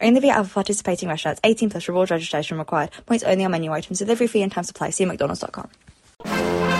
[0.00, 1.40] Only via other participating restaurants.
[1.44, 2.90] 18 plus reward registration required.
[3.06, 3.98] Points only on menu items.
[3.98, 4.90] Delivery fee and time supply.
[4.90, 6.77] See mcdonalds.com.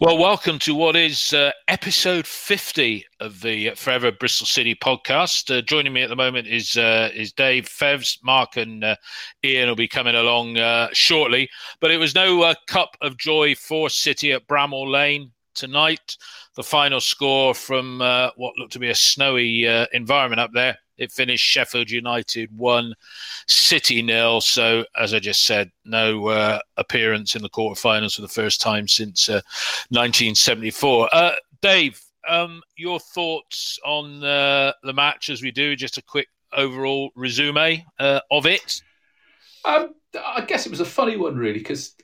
[0.00, 5.52] Well, welcome to what is uh, episode 50 of the Forever Bristol City podcast.
[5.52, 8.16] Uh, joining me at the moment is uh, is Dave Fevs.
[8.22, 8.94] Mark and uh,
[9.44, 11.48] Ian will be coming along uh, shortly.
[11.80, 16.16] But it was no uh, cup of joy for City at Bramall Lane tonight.
[16.54, 21.44] The final score from what looked to be a snowy environment up there it finished
[21.44, 22.94] Sheffield United 1,
[23.46, 24.40] City nil.
[24.40, 28.88] So, as I just said, no uh, appearance in the quarterfinals for the first time
[28.88, 29.40] since uh,
[29.90, 31.08] 1974.
[31.12, 31.32] Uh,
[31.62, 35.76] Dave, um, your thoughts on uh, the match as we do?
[35.76, 38.82] Just a quick overall resume uh, of it.
[39.64, 41.94] Um, I guess it was a funny one, really, because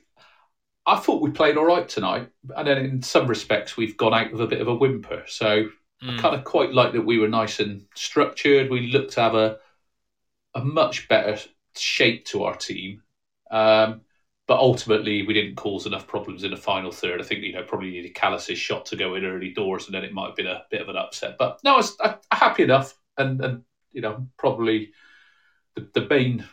[0.85, 4.31] I thought we played all right tonight, and then in some respects we've gone out
[4.31, 5.23] with a bit of a whimper.
[5.27, 5.69] So
[6.03, 6.17] Mm.
[6.17, 8.69] I kind of quite like that we were nice and structured.
[8.69, 9.57] We looked to have a
[10.53, 11.37] a much better
[11.75, 13.01] shape to our team.
[13.51, 14.01] Um,
[14.47, 17.19] but ultimately, we didn't cause enough problems in the final third.
[17.19, 20.03] I think you know probably needed Kalas's shot to go in early doors, and then
[20.03, 21.37] it might have been a bit of an upset.
[21.39, 24.91] But no, I was I, happy enough, and and you know probably
[25.75, 26.45] the, the main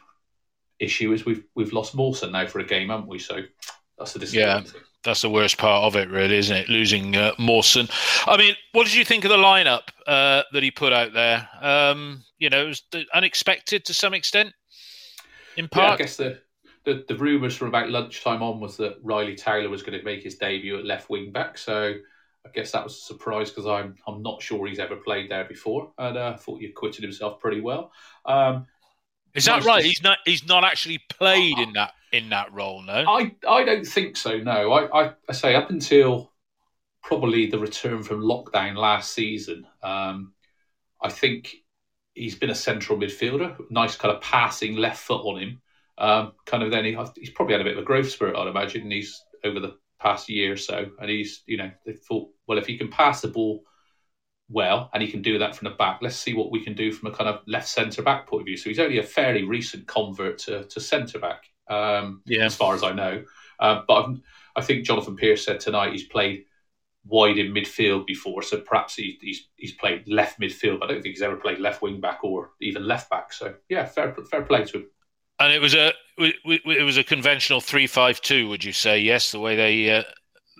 [0.79, 3.19] issue is we've we've lost Mawson now for a game, haven't we?
[3.19, 3.41] So
[3.99, 4.73] that's a disappointing.
[4.75, 6.69] Yeah that's the worst part of it, really, isn't it?
[6.69, 7.89] Losing uh, Mawson.
[8.27, 11.49] I mean, what did you think of the lineup uh, that he put out there?
[11.61, 12.83] Um, you know, it was
[13.15, 14.53] unexpected to some extent.
[15.57, 16.41] In part, yeah, I guess the,
[16.85, 20.23] the, the rumours from about lunchtime on was that Ryley Towler was going to make
[20.23, 21.59] his debut at left wing back.
[21.59, 21.95] So
[22.45, 25.45] I guess that was a surprise because I'm I'm not sure he's ever played there
[25.45, 27.93] before, and I uh, thought he acquitted himself pretty well.
[28.25, 28.67] Um,
[29.35, 29.85] is that right?
[29.85, 30.19] He's not.
[30.25, 32.83] He's not actually played in that in that role.
[32.83, 34.39] No, I I don't think so.
[34.39, 36.33] No, I I, I say up until
[37.03, 40.33] probably the return from lockdown last season, um,
[41.03, 41.57] I think
[42.15, 43.57] he's been a central midfielder.
[43.71, 45.61] Nice kind of passing left foot on him.
[45.99, 48.49] Um, kind of then he, he's probably had a bit of a growth spurt, I'd
[48.49, 48.83] imagine.
[48.83, 52.59] And he's over the past year or so, and he's you know they thought well
[52.59, 53.65] if he can pass the ball
[54.49, 56.01] well, and he can do that from the back.
[56.03, 58.47] Let's see what we can do from a kind of left centre back point of
[58.47, 58.57] view.
[58.57, 62.45] So he's only a fairly recent convert to, to centre back, um, yeah.
[62.45, 63.25] as far as I know.
[63.59, 64.23] Uh, but I'm,
[64.55, 66.45] i think Jonathan Pearce said tonight he's played
[67.05, 70.81] wide in midfield before, so perhaps he, he's he's played left midfield.
[70.81, 73.33] But I don't think he's ever played left wing back or even left back.
[73.33, 74.87] So yeah, fair fair play to him.
[75.39, 78.49] And it was a it was a conventional three five two.
[78.49, 79.33] Would you say yes?
[79.33, 80.03] The way they uh,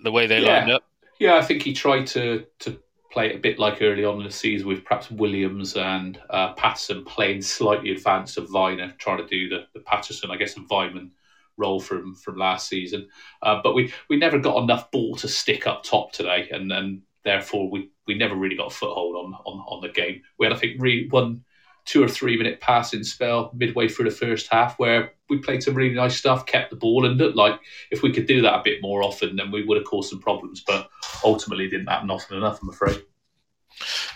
[0.03, 0.59] the way they yeah.
[0.59, 0.85] lined up.
[1.19, 2.81] Yeah, I think he tried to to
[3.13, 7.05] play a bit like early on in the season with perhaps Williams and uh, Paterson
[7.05, 11.11] playing slightly advanced of Vyner, trying to do the, the Paterson, I guess, and Weimann
[11.59, 13.09] role from from last season.
[13.43, 17.03] Uh, but we we never got enough ball to stick up top today, and and
[17.25, 20.23] therefore we we never really got a foothold on on, on the game.
[20.39, 21.45] We had I think really one
[21.85, 25.75] two or three minute passing spell midway through the first half where we played some
[25.75, 27.59] really nice stuff, kept the ball, and looked like
[27.91, 30.21] if we could do that a bit more often, then we would have caused some
[30.21, 30.63] problems.
[30.67, 30.89] But
[31.25, 33.03] ultimately, didn't happen often enough, I'm afraid.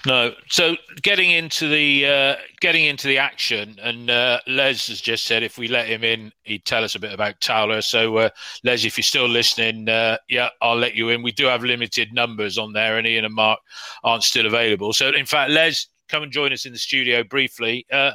[0.07, 0.33] No.
[0.49, 5.43] So getting into the uh, getting into the action, and uh, Les has just said
[5.43, 7.81] if we let him in, he'd tell us a bit about Towler.
[7.81, 8.29] So uh,
[8.65, 11.23] Les, if you're still listening, uh, yeah, I'll let you in.
[11.23, 13.59] We do have limited numbers on there, and Ian and Mark
[14.05, 14.93] aren't still available.
[14.93, 17.87] So in fact, Les, come and join us in the studio briefly.
[17.91, 18.13] Uh,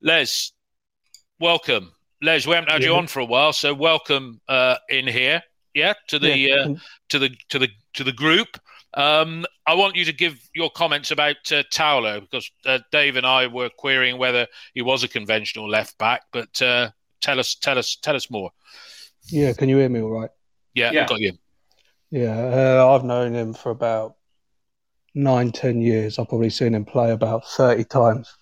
[0.00, 0.52] Les,
[1.40, 1.92] welcome.
[2.22, 2.88] Les, we haven't had yeah.
[2.88, 5.42] you on for a while, so welcome uh, in here.
[5.74, 6.74] Yeah, to the yeah.
[7.08, 8.60] to the to the to the group.
[8.94, 13.26] Um, I want you to give your comments about uh, Towler because uh, Dave and
[13.26, 16.90] I were querying whether he was a conventional left back, but uh,
[17.22, 18.50] tell us, tell us, tell us more.
[19.28, 20.30] Yeah, can you hear me all right?
[20.74, 21.06] Yeah, yeah.
[21.06, 21.32] got you.
[22.10, 22.36] Yeah,
[22.78, 24.16] uh, I've known him for about
[25.14, 26.18] nine, ten years.
[26.18, 28.34] I've probably seen him play about thirty times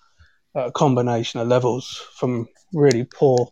[0.55, 3.49] at a combination of levels, from really poor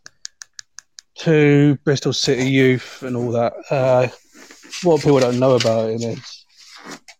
[1.16, 3.52] to Bristol City youth and all that.
[3.70, 4.08] Uh,
[4.82, 6.44] what people don't know about him is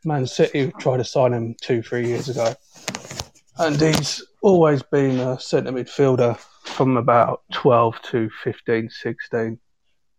[0.05, 2.55] Man City tried to sign him two, three years ago,
[3.59, 9.59] and he's always been a centre midfielder from about 12 to 15, 16.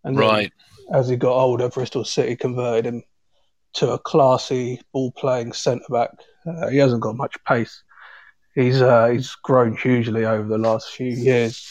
[0.04, 0.52] And Right.
[0.94, 3.04] as he got older, Bristol City converted him
[3.74, 6.12] to a classy ball playing centre back.
[6.46, 7.84] Uh, he hasn't got much pace.
[8.56, 11.66] He's uh, he's grown hugely over the last few years,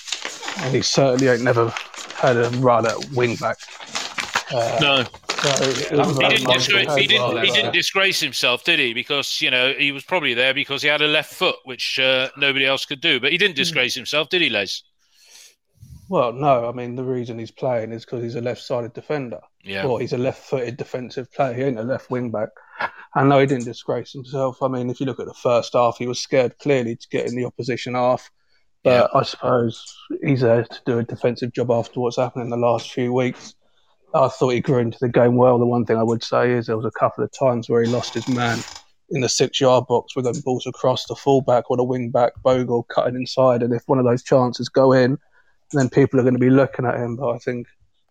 [0.58, 1.72] and he certainly ain't never
[2.14, 3.58] had a run at wing back.
[4.52, 5.04] Uh, No,
[5.42, 8.64] so it that was was he didn't, disgrace, he, didn't, well, he didn't disgrace himself,
[8.64, 8.94] did he?
[8.94, 12.28] Because you know he was probably there because he had a left foot, which uh,
[12.36, 13.20] nobody else could do.
[13.20, 14.82] But he didn't disgrace himself, did he, Les?
[16.08, 19.40] Well, no, I mean the reason he's playing is because he's a left-sided defender.
[19.62, 19.84] Yeah.
[19.84, 21.55] Or he's a left-footed defensive player.
[21.55, 22.49] He ain't a left wing back.
[23.14, 24.62] And no, he didn't disgrace himself.
[24.62, 27.26] I mean, if you look at the first half, he was scared clearly to get
[27.26, 28.31] in the opposition half.
[28.84, 29.84] But I suppose
[30.22, 33.55] he's there to do a defensive job after what's happened in the last few weeks.
[34.14, 35.58] I thought he grew into the game well.
[35.58, 37.90] The one thing I would say is there was a couple of times where he
[37.90, 38.58] lost his man
[39.10, 42.84] in the six-yard box with them balls across the fullback or the wing back, Bogle
[42.84, 43.62] cutting inside.
[43.62, 45.19] And if one of those chances go in,
[45.73, 47.17] then people are going to be looking at him.
[47.17, 47.67] But I think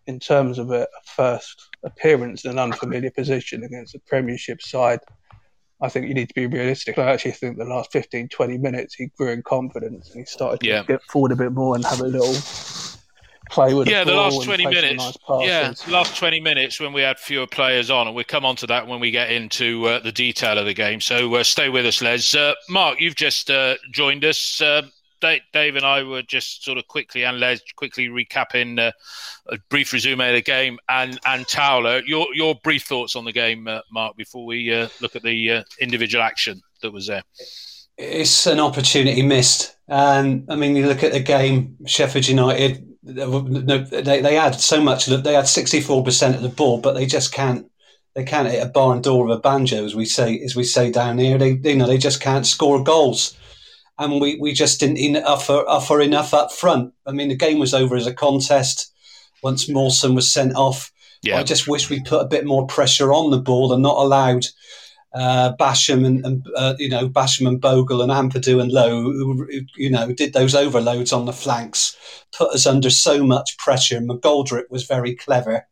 [0.06, 5.00] in terms of a first appearance in an unfamiliar position against a Premiership side,
[5.80, 6.98] I think you need to be realistic.
[6.98, 10.64] I actually think the last 15, 20 minutes he grew in confidence and he started
[10.66, 10.80] Yeah.
[10.82, 12.34] to get forward a bit more and have a little
[13.50, 15.18] play with Yeah, the the last 20 minutes.
[15.28, 15.46] nice.
[15.46, 18.56] Yeah, the last 20 minutes when we had fewer players on, and we'll come on
[18.56, 21.00] to that when we get into uh, the detail of the game.
[21.00, 22.34] So uh, stay with us, Les.
[22.34, 24.60] Uh, Mark, you've just uh, joined us.
[25.20, 28.92] Dave, and I were just sort of quickly, and Les, quickly recapping uh,
[29.48, 30.78] a brief resume of the game.
[30.88, 34.88] And and Towler, your your brief thoughts on the game, uh, Mark, before we uh,
[35.00, 37.22] look at the uh, individual action that was there.
[37.96, 39.76] It's an opportunity missed.
[39.88, 45.06] And I mean, you look at the game, Sheffield United, they, they had so much,
[45.06, 47.66] they had 64% of the ball, but they just can't,
[48.14, 50.90] they can't hit a barn door with a banjo, as we say, as we say
[50.90, 51.38] down here.
[51.38, 53.36] They, you know, they just can't score goals.
[53.98, 56.94] And we, we just didn't en- offer, offer enough up front.
[57.06, 58.92] I mean, the game was over as a contest
[59.42, 60.92] once Mawson was sent off.
[61.22, 63.96] Yeah, I just wish we put a bit more pressure on the ball and not
[63.96, 64.46] allowed
[65.14, 69.34] uh, Basham and, and uh, you know Basham and Bogle and Ampadu and Lowe, who,
[69.46, 71.96] who, you know, did those overloads on the flanks,
[72.36, 74.00] put us under so much pressure.
[74.00, 75.66] McGoldrick was very clever.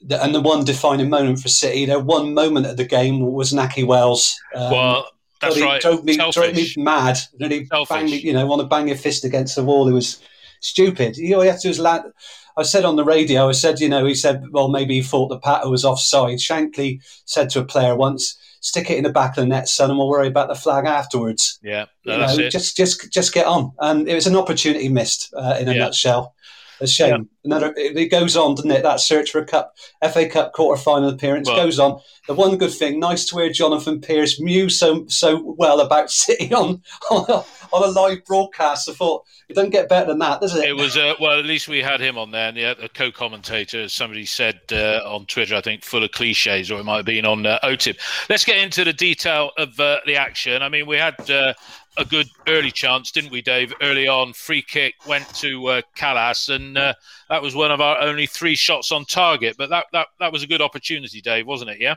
[0.00, 3.52] The- And the one defining moment for City, their one moment of the game was
[3.52, 4.34] Nahki Wells.
[4.54, 5.06] Um, well,
[5.42, 5.80] that's right.
[5.82, 7.18] Drove me, drove me mad.
[7.40, 7.88] Really Selfish.
[7.94, 9.88] bang me, you know, want to bang your fist against the wall.
[9.88, 10.20] It was
[10.60, 11.16] stupid.
[11.16, 12.12] You know, had to.
[12.56, 15.28] I said on the radio, I said, you know, he said, well, maybe he thought
[15.28, 16.38] the patter was offside.
[16.38, 19.88] Shankly said to a player once, stick it in the back of the net, son,
[19.90, 21.58] and we'll worry about the flag afterwards.
[21.62, 22.50] Yeah, no, You that's know, it.
[22.50, 23.72] just, just, just get on.
[23.80, 25.78] And it was an opportunity missed uh, in a Yeah.
[25.78, 26.34] nutshell.
[26.82, 27.28] A shame.
[27.44, 28.82] Another, it, it goes on, doesn't it?
[28.82, 29.76] That search for a cup,
[30.12, 32.00] FA Cup quarter final appearance Well- goes on.
[32.28, 36.54] The one good thing, nice to hear Jonathan Pearce mew so so well about City
[36.54, 36.80] on
[37.10, 37.44] on a,
[37.74, 38.88] on a live broadcast.
[38.88, 40.64] I thought it doesn't get better than that, does it?
[40.64, 41.38] It was uh, well.
[41.38, 45.00] At least we had him on there, and yeah, a co-commentator, as somebody said uh,
[45.04, 47.98] on Twitter, I think, full of cliches, or it might have been on uh, OTIB.
[48.30, 50.62] Let's get into the detail of uh, the action.
[50.62, 51.54] I mean, we had uh,
[51.98, 53.72] a good early chance, didn't we, Dave?
[53.82, 56.94] Early on, free kick went to uh, Kalas, and uh,
[57.28, 59.56] that was one of our only three shots on target.
[59.58, 61.80] But that, that that was a good opportunity, Dave, wasn't it?
[61.80, 61.94] Yeah.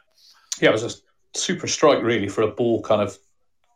[0.61, 3.17] yeah, it was a super strike really for a ball kind of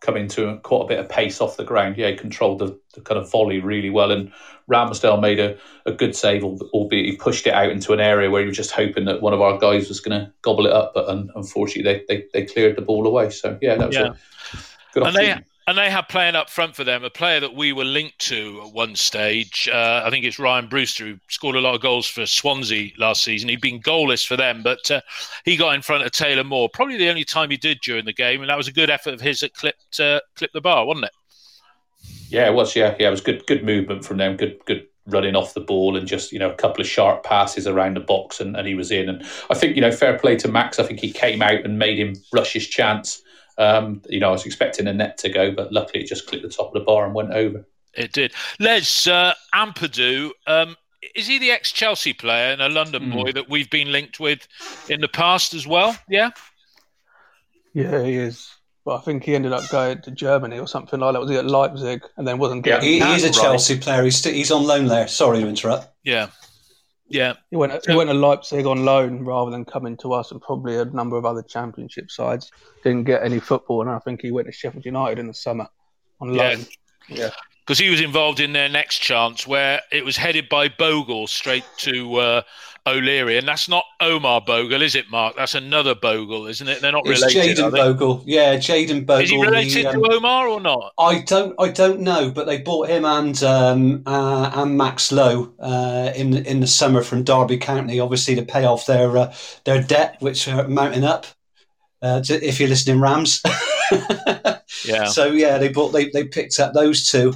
[0.02, 1.98] coming to quite a bit of pace off the ground.
[1.98, 4.32] Yeah, he controlled the, the kind of volley really well, and
[4.70, 8.42] Ramsdale made a, a good save, albeit he pushed it out into an area where
[8.42, 10.94] he was just hoping that one of our guys was going to gobble it up,
[10.94, 13.30] but un- unfortunately they, they they cleared the ball away.
[13.30, 14.14] So yeah, that was Yeah.
[14.14, 14.14] a
[14.94, 15.46] good And they opportunity.
[15.70, 18.60] And they have playing up front for them a player that we were linked to
[18.66, 19.70] at one stage.
[19.72, 23.24] Uh, I think it's Rhian Brewster who scored a lot of goals for Swansea last
[23.24, 23.50] season.
[23.50, 25.02] He'd been goalless for them, but uh,
[25.46, 26.70] he got in front of Taylor Moore.
[26.74, 29.14] Probably the only time he did during the game, and that was a good effort
[29.14, 31.12] of his that clipped uh, clipped the bar, wasn't it?
[32.30, 32.76] Yeah, it was.
[32.76, 33.46] Yeah, yeah, it was good.
[33.46, 34.38] Good movement from them.
[34.38, 37.68] Good, good running off the ball and just you know a couple of sharp passes
[37.68, 39.08] around the box, and, and he was in.
[39.08, 40.80] And I think you know fair play to Max.
[40.80, 43.22] I think he came out and made him rush his chance.
[43.60, 46.44] Um, you know, I was expecting a net to go, but luckily it just clipped
[46.44, 47.68] the top of the bar and went over.
[47.94, 48.34] It did.
[48.60, 50.76] Les uh, Ampadu, um,
[51.16, 53.12] is he the ex Chelsea player and a London Hmm.
[53.12, 54.48] boy that we've been linked with
[54.90, 55.96] in the past as well?
[56.10, 56.30] Yeah.
[57.74, 58.50] Yeah, he is.
[58.86, 61.20] But I think he ended up going to Germany or something like that.
[61.20, 62.88] Was he at Leipzig and then wasn't getting?
[62.90, 63.36] he, he is a right.
[63.36, 64.04] Chelsea player.
[64.04, 65.08] He's, st- he's on loan there.
[65.08, 65.90] Sorry to interrupt.
[66.04, 66.28] Yeah.
[67.10, 67.34] Yeah.
[67.50, 67.86] He went.
[67.86, 71.18] He went to Leipzig on loan rather than coming to us, and probably a number
[71.18, 72.52] of other Championship sides
[72.84, 73.82] didn't get any football.
[73.82, 75.68] And I think he went to Sheffield United in the summer
[76.22, 76.66] on loan.
[77.08, 77.32] Yeah,
[77.66, 81.66] because he was involved in their next chance where it was headed by Bogle straight
[81.78, 82.42] to uh,
[82.90, 85.36] O'Leary, and that's not Omar Bogle, is it, Mark?
[85.36, 86.82] That's another Bogle, isn't it?
[86.82, 87.58] They're not It's related.
[87.58, 87.72] Jaden?
[87.72, 88.24] Bogle.
[88.26, 89.24] Yeah, Jaden Bogle.
[89.24, 90.94] Is he related He, um, to Omar or not?
[91.00, 95.54] I don't, I don't know, but they bought him and um, uh, and Max Lowe
[95.60, 99.34] uh, in in the summer from Derby County, obviously to pay off their uh,
[99.66, 101.26] their debt, which are mounting up.
[102.02, 103.42] Uh, to, if you're listening, Rams.
[104.86, 105.06] Yeah.
[105.06, 107.34] So yeah, they bought they they picked up those two.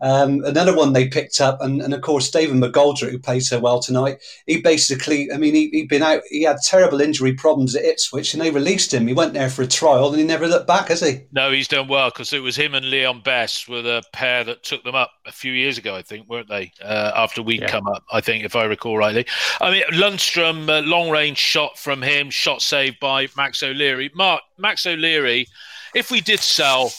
[0.00, 3.58] Um, another one they picked up, and, and of course David McGoldrick, who played so
[3.58, 4.22] well tonight.
[4.46, 6.22] He basically, I mean, he, he'd been out.
[6.28, 9.06] He had terrible injury problems at Ipswich, and they released him.
[9.06, 11.22] He went there for a trial, and he never looked back, has he?
[11.32, 14.62] No, he's done well because it was him and Leon Best were the pair that
[14.62, 16.72] took them up a few years ago, I think, weren't they?
[16.82, 19.26] Uh, after we'd come up, I think, if I recall rightly.
[19.60, 24.10] I mean, Lundstram, uh, long range shot from him, shot saved by Max O'Leary.
[24.14, 25.48] Mark, Max O'Leary,
[25.94, 26.92] if we did sell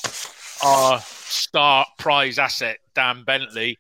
[0.64, 3.78] our star prize asset, Dan Bentley,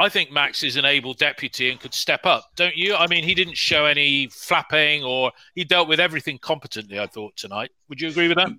[0.00, 2.96] I think Max is an able deputy and could step up, don't you?
[2.96, 7.36] I mean, he didn't show any flapping or he dealt with everything competently, I thought,
[7.36, 7.70] tonight.
[7.88, 8.50] Would you agree with that?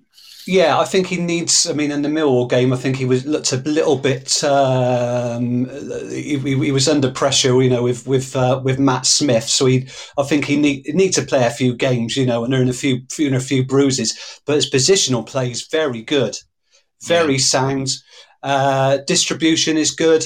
[0.48, 1.70] Yeah, I think he needs.
[1.70, 4.42] I mean, in the Millwall game, I think he was looked a little bit.
[4.46, 5.66] Um,
[6.10, 9.44] he, he was under pressure, you know, with with uh, with Matt Smith.
[9.44, 12.54] So he, I think he need need to play a few games, you know, and
[12.54, 14.42] earn a few, few a few bruises.
[14.46, 16.38] But his positional play is very good,
[17.04, 17.90] very sound.
[18.44, 20.25] Uh, distribution is good.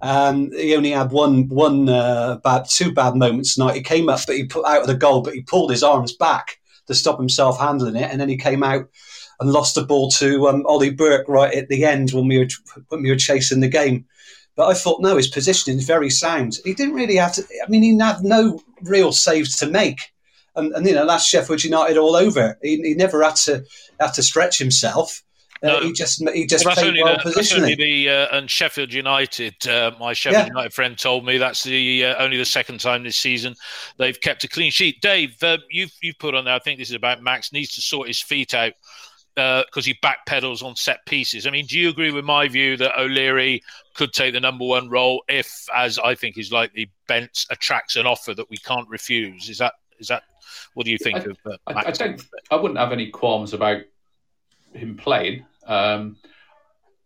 [0.00, 3.76] Um, he only had one one uh, bad two bad moments tonight.
[3.76, 6.12] He came up, but he put out of the goal, but he pulled his arms
[6.12, 8.88] back to stop himself handling it, and then he came out
[9.38, 12.48] and lost the ball to um, Ollie Burke right at the end when we were
[12.88, 14.04] when we were chasing the game.
[14.56, 16.58] But I thought no, his positioning is very sound.
[16.64, 17.42] He didn't really have to.
[17.64, 20.12] I mean, he had no real saves to make,
[20.56, 22.58] and, and you know that's Sheffield United all over.
[22.60, 23.64] He, he never had to
[24.00, 25.22] had to stretch himself.
[25.62, 25.80] Uh, No.
[25.80, 27.76] he just he just Well, that's played only well the, that's only positionally.
[27.76, 29.66] the uh, and Sheffield United.
[29.66, 30.54] Uh, my Sheffield Yeah.
[30.54, 33.54] United friend told me that's the uh, only the second time this season
[33.98, 35.00] they've kept a clean sheet.
[35.00, 36.54] Dave, uh, you've you've put on there.
[36.54, 38.72] I think this is about Max needs to sort his feet out
[39.34, 41.46] because he backpedals on set pieces.
[41.46, 43.62] I mean, do you agree with my view that O'Leary
[43.94, 48.06] could take the number one role if, as I think is likely, Bent attracts an
[48.06, 49.48] offer that we can't refuse?
[49.48, 50.24] Is that is that
[50.74, 52.20] what do you think I- of uh, I, I don't.
[52.50, 53.82] I wouldn't have any qualms about
[54.74, 55.44] him playing.
[55.66, 56.16] Um,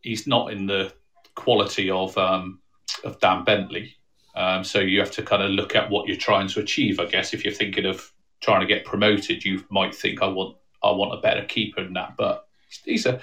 [0.00, 0.92] he's not in the
[1.34, 2.60] quality of um,
[3.04, 3.96] of Dan Bentley,
[4.34, 7.00] um, so you have to kind of look at what you're trying to achieve.
[7.00, 10.56] I guess if you're thinking of trying to get promoted, you might think I want
[10.82, 12.16] I want a better keeper than that.
[12.16, 12.46] But
[12.84, 13.20] he's a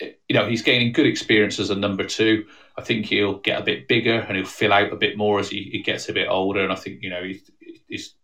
[0.00, 2.46] you know he's gaining good experience as a number two.
[2.76, 5.50] I think he'll get a bit bigger and he'll fill out a bit more as
[5.50, 6.62] he, he gets a bit older.
[6.62, 7.50] And I think you know he's,
[7.86, 8.14] he's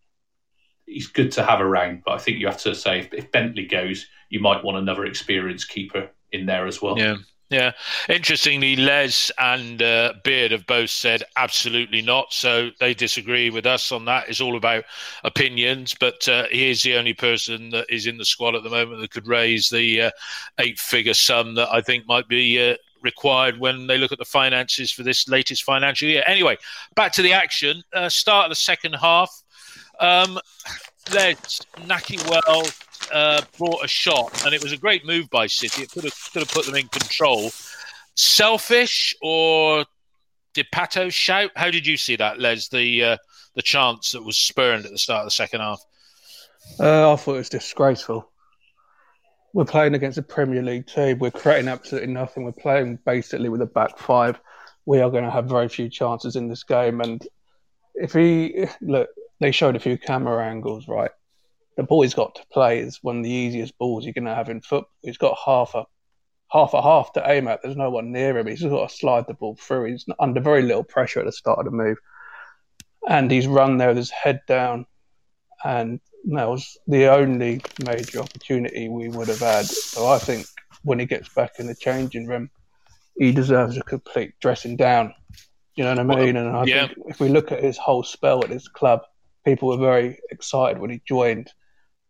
[0.87, 2.03] he's good to have around.
[2.05, 5.05] But I think you have to say if, if Bentley goes, you might want another
[5.05, 6.99] experienced keeper in there as well.
[6.99, 7.17] Yeah.
[7.49, 7.73] Yeah.
[8.09, 12.33] Interestingly, Les and uh, Beard have both said absolutely not.
[12.33, 14.29] So they disagree with us on that.
[14.29, 14.83] It's all about
[15.23, 15.95] opinions.
[15.95, 19.01] But uh, he is the only person that is in the squad at the moment
[19.01, 20.11] that could raise the uh,
[20.59, 22.73] eight figure sum that I think might be.
[22.73, 26.25] Uh, Required when they look at the finances for this latest financial year.
[26.27, 26.57] Anyway,
[26.97, 27.85] back to the action.
[27.93, 29.43] Uh, start of the second half.
[30.01, 30.39] Um,
[31.13, 35.83] Les Nakiwell uh, brought a shot, and it was a great move by City.
[35.83, 37.51] It could have could have put them in control.
[38.15, 39.85] Selfish or
[40.55, 41.51] did Pato shout?
[41.55, 42.69] How did you see that, Les?
[42.69, 43.17] The uh,
[43.55, 45.83] the chance that was spurned at the start of the second half.
[46.81, 48.31] Uh, I thought it was disgraceful.
[49.53, 51.19] We're playing against a Premier League team.
[51.19, 52.45] We're creating absolutely nothing.
[52.45, 54.39] We're playing basically with a back five.
[54.85, 57.01] We are going to have very few chances in this game.
[57.01, 57.27] And
[57.95, 59.09] if he look,
[59.41, 61.11] they showed a few camera angles, right?
[61.77, 64.35] The ball he's got to play is one of the easiest balls you're going to
[64.35, 64.91] have in football.
[65.03, 65.85] He's got half a
[66.51, 67.61] half a half to aim at.
[67.63, 68.47] There's no one near him.
[68.47, 69.91] He's just got to slide the ball through.
[69.91, 71.99] He's under very little pressure at the start of the move,
[73.09, 74.87] and he's run there with his head down
[75.65, 79.65] and that was the only major opportunity we would have had.
[79.67, 80.47] So I think
[80.83, 82.51] when he gets back in the changing room,
[83.17, 85.15] he deserves a complete dressing down.
[85.77, 86.37] You know what I mean?
[86.37, 86.87] and I yeah.
[86.87, 89.03] think if we look at his whole spell at his club,
[89.47, 91.51] people were very excited when he joined.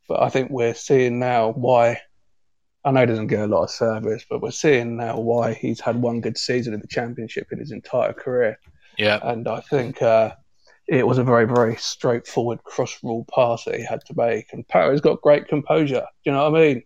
[0.08, 2.00] But I think we're seeing now why.
[2.84, 5.80] I know he doesn't get a lot of service, but we're seeing now why he's
[5.80, 8.58] had one good season in the championship in his entire career.
[8.96, 10.34] Yeah, And I think uh,
[10.86, 14.52] it was a very, very straightforward cross rule pass that he had to make.
[14.52, 16.06] And Pato's got great composure.
[16.24, 16.82] Do you know what I mean?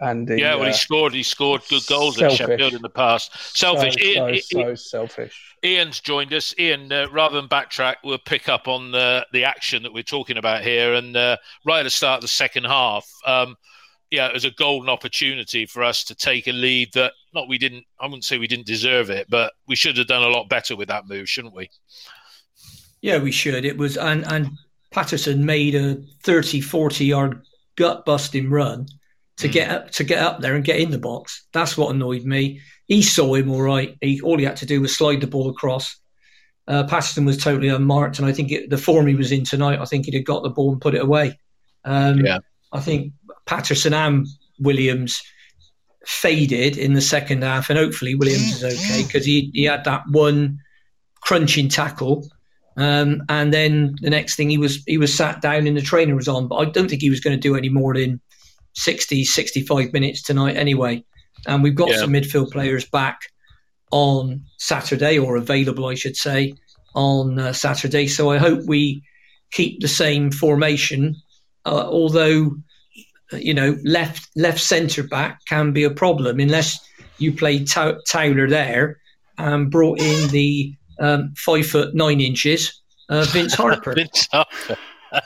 [0.00, 0.54] And he, yeah.
[0.54, 1.14] Well, he uh, scored.
[1.14, 2.32] He scored good goals at.
[2.32, 3.32] Sheffield in the past.
[3.56, 3.94] so, Selfish.
[3.94, 5.56] so, Ian, so selfish.
[5.64, 6.54] Ian's joined us.
[6.58, 10.36] Ian, uh, rather than backtrack, we'll pick up on the the action that we're talking
[10.36, 10.94] about here.
[10.94, 13.56] And uh, right at the start of the second half, um,
[14.10, 17.58] yeah, it was a golden opportunity for us to take a lead that not we
[17.58, 17.84] didn't.
[18.00, 20.76] I wouldn't say we didn't deserve it, but we should have done a lot better
[20.76, 21.70] with that move, shouldn't we?
[23.00, 23.64] Yeah, we should.
[23.64, 24.50] It was and and
[24.90, 27.42] Paterson made a 30, 40 yard
[27.76, 28.88] gut busting run
[29.38, 29.52] to mm.
[29.52, 31.46] get up to get up there and get in the box.
[31.52, 32.60] That's what annoyed me.
[32.86, 33.96] He saw him all right.
[34.00, 35.96] He, all he had to do was slide the ball across.
[36.66, 39.80] Uh, Paterson was totally unmarked, and I think it, the form he was in tonight,
[39.80, 41.38] I think he'd have got the ball and put it away.
[41.84, 42.38] Um, yeah.
[42.72, 43.12] I think
[43.46, 44.26] Paterson and
[44.58, 45.22] Williams
[46.06, 50.02] faded in the second half, and hopefully Williams is okay because he, he had that
[50.10, 50.58] one
[51.22, 52.28] crunching tackle.
[52.76, 56.14] Um, and then the next thing he was he was sat down and the trainer
[56.14, 58.20] was on, but I don't think he was going to do any more than
[58.74, 61.04] 60, 65 minutes tonight anyway.
[61.46, 61.98] And we've got yeah.
[61.98, 63.20] some midfield players back
[63.90, 66.54] on Saturday, or available, I should say,
[66.94, 68.06] on uh, Saturday.
[68.06, 69.02] So I hope we
[69.50, 71.16] keep the same formation,
[71.64, 72.56] uh, although
[73.32, 76.78] you know left left centre back can be a problem unless
[77.18, 78.98] you play T- Towler there
[79.36, 83.94] and brought in the um, five foot nine inches uh, Vince Harper.
[83.94, 84.78] Vince Harper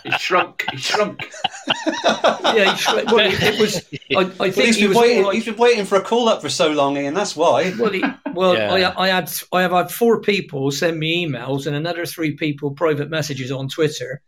[0.05, 0.65] he shrunk.
[0.71, 1.21] He shrunk.
[2.05, 3.11] yeah, he shrunk.
[3.11, 3.85] Well, it, was.
[4.17, 5.33] I, I think he's he been waiting.
[5.33, 7.15] He's been waiting for a call up for so long, Ian.
[7.15, 7.73] That's why.
[7.79, 8.93] Well, he, well, yeah.
[8.97, 12.71] I, I, had I have had four people send me emails and another three people
[12.73, 14.23] private messages on Twitter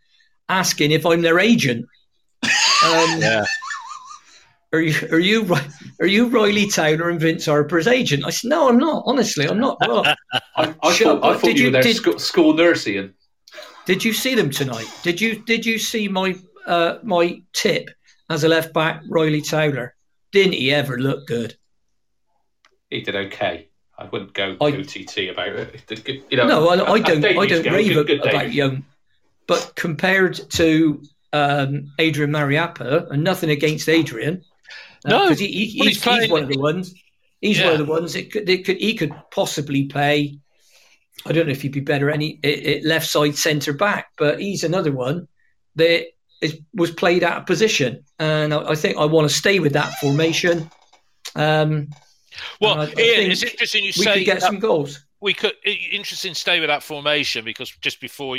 [0.49, 1.87] asking if I'm their agent.
[2.43, 2.51] Um,
[3.21, 3.45] yeah.
[4.73, 5.57] Are you are you
[6.01, 8.25] are you Ryley Taylor and Vince Harper's agent?
[8.25, 9.05] I said, no, I'm not.
[9.07, 9.79] Honestly, I'm not.
[9.81, 13.15] Well, I, I, thought, I thought you, you were their did, school, school nurse, Ian.
[13.87, 14.87] Did you see them tonight?
[15.03, 16.37] Did you did you see my
[16.67, 17.91] uh, my tip
[18.31, 19.95] as a left back, Ryley Taylor?
[20.33, 21.57] Didn't he ever look good?
[22.91, 23.69] He did okay.
[23.97, 26.25] I wouldn't go I, OTT about it.
[26.31, 27.25] You know, no, I, I don't.
[27.25, 28.85] I don't rave good, good about young,
[29.47, 34.43] but compared to um, Adrian Mariappa, and nothing against Adrian,
[35.05, 36.95] uh, no, he, he, he's, he's, he's, one of the ones.
[37.41, 37.67] He's yeah.
[37.67, 40.39] one of the ones that could, that could he could possibly play
[41.27, 42.41] I don't know if he'd be better any
[42.85, 45.29] left side centre back, but he's another one
[45.77, 46.07] that
[46.41, 49.73] is, was played out of position, and I, I think I want to stay with
[49.73, 50.71] that formation.
[51.35, 51.89] Um,
[52.61, 55.05] well, I, I Ian, it's interesting you we say could get some goals.
[55.21, 58.39] We could interesting stay with that formation because just before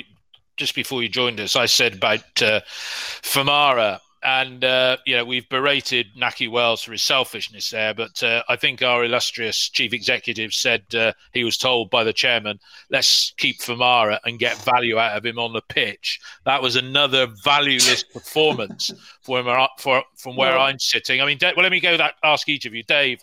[0.57, 5.47] just before you joined us, I said about uh, Famara and uh, you know we've
[5.49, 10.51] berated Nahki Wells for his selfishness there, but uh, I think our illustrious chief executive
[10.51, 12.59] said uh, he was told by the chairman,
[12.89, 17.27] "Let's keep Famara and get value out of him on the pitch." That was another
[17.43, 21.21] valueless performance from where, for, from where I'm sitting.
[21.21, 23.21] I mean, Dave, well, let me go that ask each of you, Dave.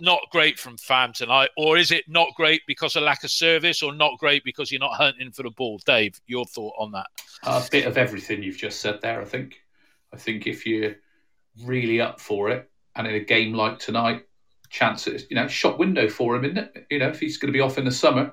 [0.00, 3.82] Not great from Fam tonight, or is it not great because of lack of service,
[3.82, 5.80] or not great because you're not hunting for the ball?
[5.86, 7.06] Dave, your thought on that?
[7.44, 9.63] A bit of everything you've just said there, I think.
[10.14, 10.94] I think if you're
[11.64, 14.24] really up for it, and in a game like tonight,
[14.70, 16.86] chances, you know, shop window for him, isn't it?
[16.90, 18.32] You know, if he's going to be off in the summer,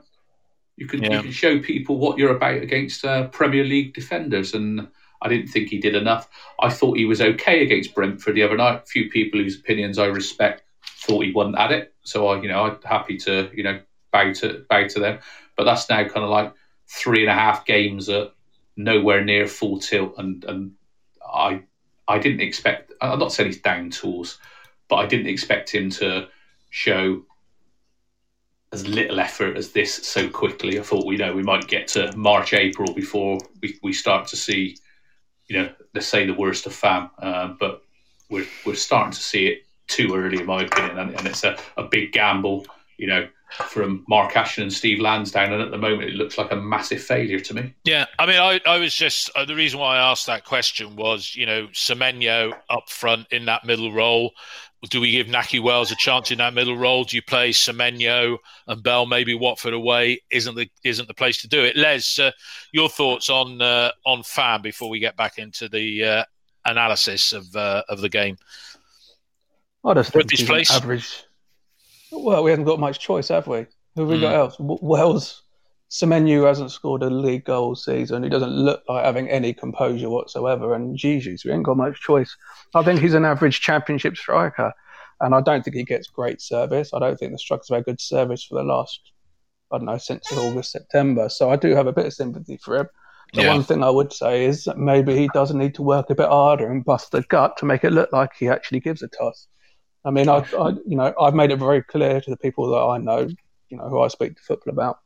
[0.78, 1.18] you can yeah.
[1.18, 4.54] you can show people what you're about against uh, Premier League defenders.
[4.54, 4.88] And
[5.24, 6.30] I didn't think he did enough.
[6.60, 8.82] I thought he was okay against Brentford the other night.
[8.84, 12.48] A few people whose opinions I respect thought he wasn't at it, so I, you
[12.48, 13.80] know, I'm happy to you know
[14.12, 15.20] bow to bow to them.
[15.58, 16.54] But that's now kind of like
[16.88, 18.34] three and a half games at
[18.78, 20.74] nowhere near full tilt, and and
[21.26, 21.64] I
[22.12, 22.92] I didn't expect.
[23.02, 24.38] I'm not saying he's down tools,
[24.90, 26.28] but I didn't expect him to
[26.70, 27.24] show
[28.74, 30.80] as little effort as this so quickly.
[30.80, 34.38] I thought, you know, we might get to March, April before we, we start to
[34.38, 34.78] see,
[35.48, 37.10] you know, let's say the worst of fam.
[37.20, 37.84] Uh, but
[38.30, 41.58] we're we're starting to see it too early, in my opinion, and, and it's a,
[41.78, 42.66] a big gamble.
[42.98, 46.52] You know, from Mark Ashton and Steve Lansdown, and at the moment it looks like
[46.52, 47.74] a massive failure to me.
[47.84, 50.96] Yeah, I mean, I, I was just uh, the reason why I asked that question
[50.96, 54.32] was, you know, Semenyo up front in that middle role.
[54.90, 57.04] Do we give Nahki Wells a chance in that middle role?
[57.04, 58.38] Do you play Semenyo
[58.68, 60.22] and Bell maybe Watford away?
[60.32, 61.76] Isn't the isn't the place to do it?
[61.76, 62.32] Les, uh,
[62.72, 66.24] your thoughts on uh, on Fam before we get back into the uh,
[66.66, 68.38] analysis of uh, of the game?
[69.84, 70.72] I just think he's place?
[70.72, 71.26] average
[72.12, 73.66] well, we haven't got much choice, have we?
[73.96, 74.22] Who have we mm.
[74.22, 74.56] got else?
[74.60, 75.44] Wells,
[75.90, 78.24] Semenyo hasn't scored a league goal season.
[78.24, 80.74] He doesn't look like having any composure whatsoever.
[80.74, 82.36] And Jesus, we ain't got much choice.
[82.74, 84.74] I think he's an average championship striker.
[85.20, 86.92] And I don't think he gets great service.
[86.94, 89.12] I don't think the strikers have had good service for the last,
[89.72, 91.28] I don't know, since August, September.
[91.28, 92.88] So I do have a bit of sympathy for him.
[93.34, 93.54] The yeah.
[93.54, 96.28] one thing I would say is that maybe he does need to work a bit
[96.28, 99.48] harder and bust the gut to make it look like he actually gives a toss.
[100.04, 102.78] I mean, I, I, you know, I've made it very clear to the people that
[102.78, 103.30] I know,
[103.70, 105.00] you know, who I speak to football about.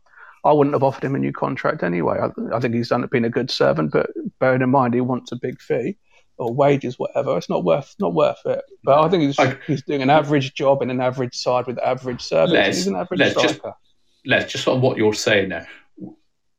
[0.43, 2.19] I wouldn't have offered him a new contract anyway.
[2.19, 5.31] I, I think he's done been a good servant, but bearing in mind he wants
[5.31, 5.97] a big fee,
[6.37, 7.37] or wages, whatever.
[7.37, 8.61] It's not worth not worth it.
[8.83, 12.21] But I think he's he's doing an average job in an average side with average
[12.21, 12.53] service.
[12.53, 13.73] Les, he's an average just- striker.
[14.27, 15.67] Les, just on what you're saying there.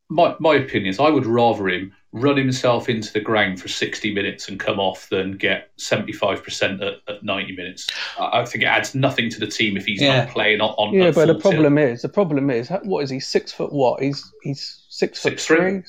[0.09, 4.14] My my opinion is I would rather him run himself into the ground for 60
[4.14, 7.87] minutes and come off than get 75% at, at 90 minutes.
[8.18, 10.24] I, I think it adds nothing to the team if he's Yeah.
[10.24, 10.70] not playing on.
[10.70, 11.42] on Yeah, but the full tilt.
[11.42, 14.02] problem is the problem is what is he six foot what?
[14.02, 15.59] He's he's six foot three.
[15.59, 15.83] three,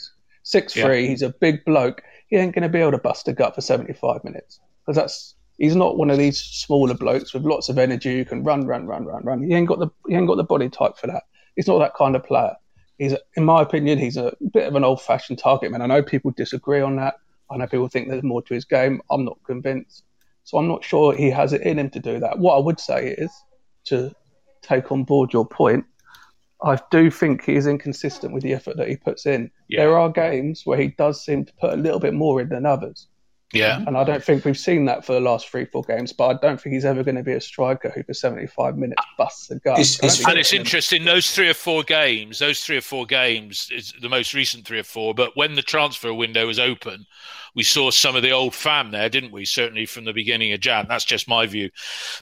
[0.43, 0.85] six Yeah.
[0.85, 1.07] three.
[1.07, 2.01] He's a big bloke.
[2.27, 4.97] He ain't going to be able to bust a gut for seventy five minutes because
[4.97, 8.67] that's he's not one of these smaller blokes with lots of energy who can run,
[8.67, 9.43] run, run, run, run.
[9.43, 11.23] He ain't got the he ain't got the body type for that.
[11.55, 12.53] He's not that kind of player.
[12.97, 15.81] He's, in my opinion, he's a bit of an old fashioned target man.
[15.81, 17.15] I know people disagree on that.
[17.49, 19.01] I know people think there's more to his game.
[19.11, 20.03] I'm not convinced.
[20.43, 22.39] So I'm not sure he has it in him to do that.
[22.39, 23.31] What I would say is
[23.85, 24.13] to
[24.61, 25.85] take on board your point.
[26.63, 29.51] I do think he is inconsistent with the effort that he puts in.
[29.67, 29.81] Yeah.
[29.81, 32.65] There are games where he does seem to put a little bit more in than
[32.65, 33.07] others.
[33.53, 33.81] Yeah.
[33.87, 36.11] And I don't think we've seen that for the last three, four games.
[36.11, 39.01] But I don't think he's ever going to be a striker who, for 75 minutes,
[39.17, 39.79] busts a gut.
[39.79, 40.59] It's- I it's And it's him.
[40.59, 44.65] interesting, those three or four games, those three or four games is the most recent
[44.67, 45.13] three or four.
[45.13, 47.05] But when the transfer window was open,
[47.55, 49.45] we saw some of the old fam there, didn't we?
[49.45, 50.85] Certainly from the beginning of Jan.
[50.89, 51.69] That's just my view,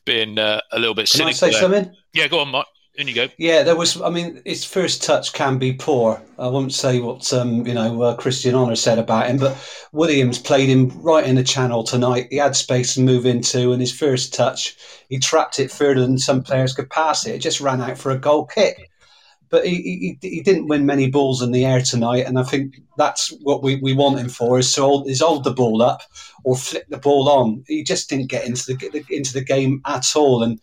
[0.06, 1.60] being uh, a little bit Can I say there.
[1.60, 1.96] something?
[2.14, 2.68] Yeah, go on, Mark.
[2.98, 3.28] In you go.
[3.38, 4.02] Yeah, there was.
[4.02, 6.22] I mean, his first touch can be poor.
[6.40, 9.58] I won't say what um, you know uh, Christian Honor said about him, but
[9.92, 12.28] Williams played him right in the channel tonight.
[12.30, 14.78] He had space to move into, and his first touch,
[15.10, 17.36] he trapped it further than some players could pass it.
[17.36, 18.90] It just ran out for a goal kick.
[19.50, 22.82] But he, he, he didn't win many balls in the air tonight, and I think
[22.98, 26.02] that's what we, we want him for: is to hold, is hold the ball up
[26.46, 27.66] or flick the ball on.
[27.68, 30.62] He just didn't get into the into the game at all, and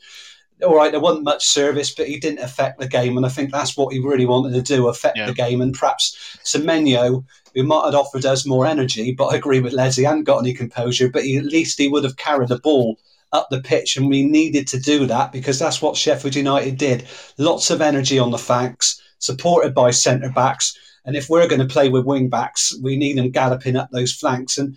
[0.65, 3.51] all right, there wasn't much service, but he didn't affect the game, and I think
[3.51, 5.27] that's what he really wanted to do: affect Yeah.
[5.27, 5.61] the game.
[5.61, 9.97] And perhaps Semenyo, who might have offered us more energy, but I agree with Les,
[9.97, 11.09] he hadn't got any composure.
[11.09, 12.99] But he, at least he would have carried the ball
[13.33, 17.07] up the pitch, and we needed to do that because that's what Sheffield United did.
[17.39, 20.77] Lots of energy on the flanks, supported by centre backs.
[21.05, 24.13] And if we're going to play with wing backs, we need them galloping up those
[24.13, 24.57] flanks.
[24.59, 24.77] And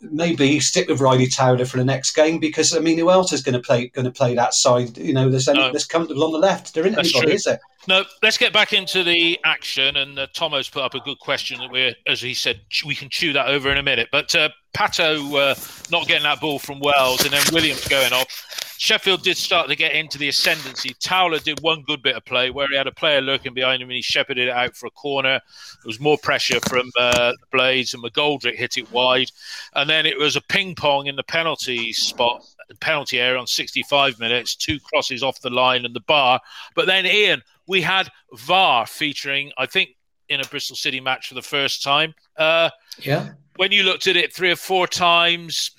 [0.00, 3.42] maybe stick with Ryley Towler for the next game because I mean, who else is
[3.42, 4.96] going to play going to play that side?
[4.98, 5.70] You know, there's any, No.
[5.70, 6.74] there's comfortable on the left.
[6.74, 7.34] There isn't That's anybody, true.
[7.34, 7.60] is there?
[7.88, 9.96] No, let's get back into the action.
[9.96, 13.08] And uh, Tomo's put up a good question that we're, as he said, we can
[13.08, 14.08] chew that over in a minute.
[14.10, 15.54] But uh, Pato uh,
[15.90, 18.65] not getting that ball from Wells, and then Williams going off.
[18.78, 20.94] Sheffield did start to get into the ascendancy.
[21.00, 23.88] Towler did one good bit of play where he had a player lurking behind him
[23.88, 25.40] and he shepherded it out for a corner.
[25.40, 29.30] There was more pressure from uh, the Blades, and McGoldrick hit it wide.
[29.74, 32.44] And then it was a ping pong in the penalty spot,
[32.80, 36.40] penalty area on 65 minutes, two crosses off the line and the bar.
[36.74, 39.90] But then, Ian, we had VAR featuring, I think,
[40.28, 42.14] in a Bristol City match for the first time.
[42.36, 43.30] Uh, Yeah.
[43.56, 45.70] when you looked at it three or four times,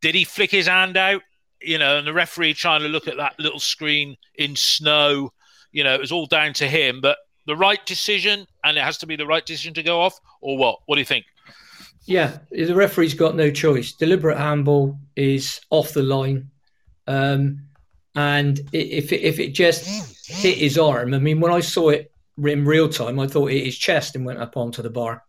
[0.00, 1.22] did he flick his hand out?
[1.64, 5.32] You know, and the referee trying to look at that little screen in snow.
[5.70, 7.00] You know, it was all down to him.
[7.00, 10.18] But the right decision, and it has to be the right decision to go off,
[10.40, 10.80] or what?
[10.86, 11.24] What do you think?
[12.04, 13.92] Yeah, the referee's got no choice.
[13.92, 16.50] Deliberate handball is off the line,
[17.06, 17.60] um,
[18.16, 22.10] and if it, if it just hit his arm, I mean, when I saw it
[22.44, 25.22] in real time, I thought it hit his chest and went up onto the bar,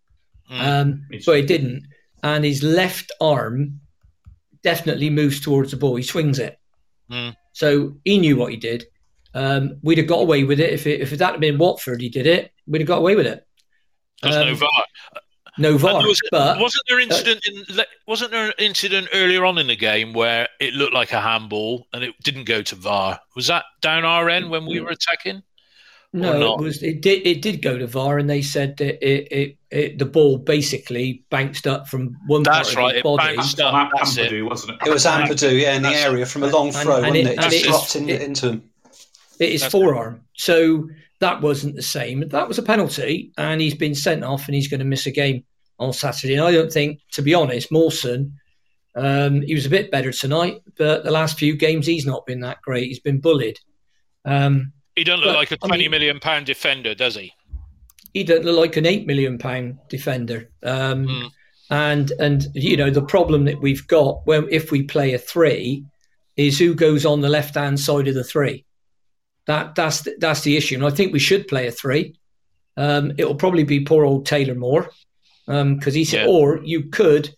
[0.49, 1.83] um, It's- but it didn't.
[2.23, 3.81] And his left arm
[4.63, 5.95] definitely moves towards the ball.
[5.95, 6.59] He swings it,
[7.11, 7.35] Mm.
[7.51, 8.85] so he knew what he did.
[9.35, 12.01] Um, we'd have got away with it if it, if that had been Watford.
[12.01, 12.51] He did it.
[12.67, 13.45] We'd have got away with it.
[14.21, 14.69] There's no Um, VAR.
[15.59, 17.63] No VAR, was, but wasn't there incident in
[18.07, 21.87] wasn't there an incident earlier on in the game where it looked like a handball
[21.93, 23.19] and it didn't go to VAR?
[23.35, 25.43] Was that down our end when we were attacking?
[26.15, 26.83] No, it was.
[26.83, 27.25] It did.
[27.25, 31.23] It did go to VAR, and they said that it, it, it the ball basically
[31.31, 33.35] bounced up from one That's part right, of his it body.
[33.35, 33.89] bounced Am- up.
[33.95, 34.31] That's it.
[34.31, 34.87] Ampadu, wasn't it?
[34.87, 37.25] It was Ampadu, yeah, in the That's- area from a long throw, and wasn't it-
[37.25, 37.31] it?
[37.31, 38.63] It and just it- dropped in, it- into him.
[39.39, 40.87] It is forearm, so
[41.19, 42.29] that wasn't the same.
[42.29, 45.11] That was a penalty, and he's been sent off, and he's going to miss a
[45.11, 45.43] game
[45.79, 46.35] on Saturday.
[46.35, 48.37] And I don't think, to be honest, Mawson.
[48.95, 52.41] Um, he was a bit better tonight, but the last few games he's not been
[52.41, 52.83] that great.
[52.89, 53.57] He's been bullied.
[54.23, 57.33] Um, He doesn't look But, like a twenty mean- million pound defender, does he?
[58.13, 60.49] he doesn't look like an eight million pound defender.
[60.63, 61.29] Um, Mm.
[61.69, 65.83] And and you know the problem that we've got when if we play a three
[66.35, 68.65] is who goes on the left hand side of the three.
[69.47, 72.15] That that's the, that's the issue, and I think we should play a three.
[72.77, 74.89] Um, it will probably be poor old Taylor Moore
[75.47, 76.31] because he said, Yeah.
[76.31, 77.33] or you could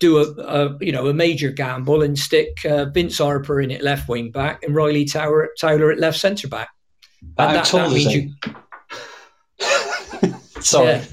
[0.00, 3.82] do a, a you know a major gamble and stick uh, Vince Harper in at
[3.82, 6.68] left wing back and Ryley Tower Taylor at left centre back.
[7.38, 8.20] How And that, tall that is means he?
[10.20, 10.86] you Sorry.
[10.88, 11.04] Yeah.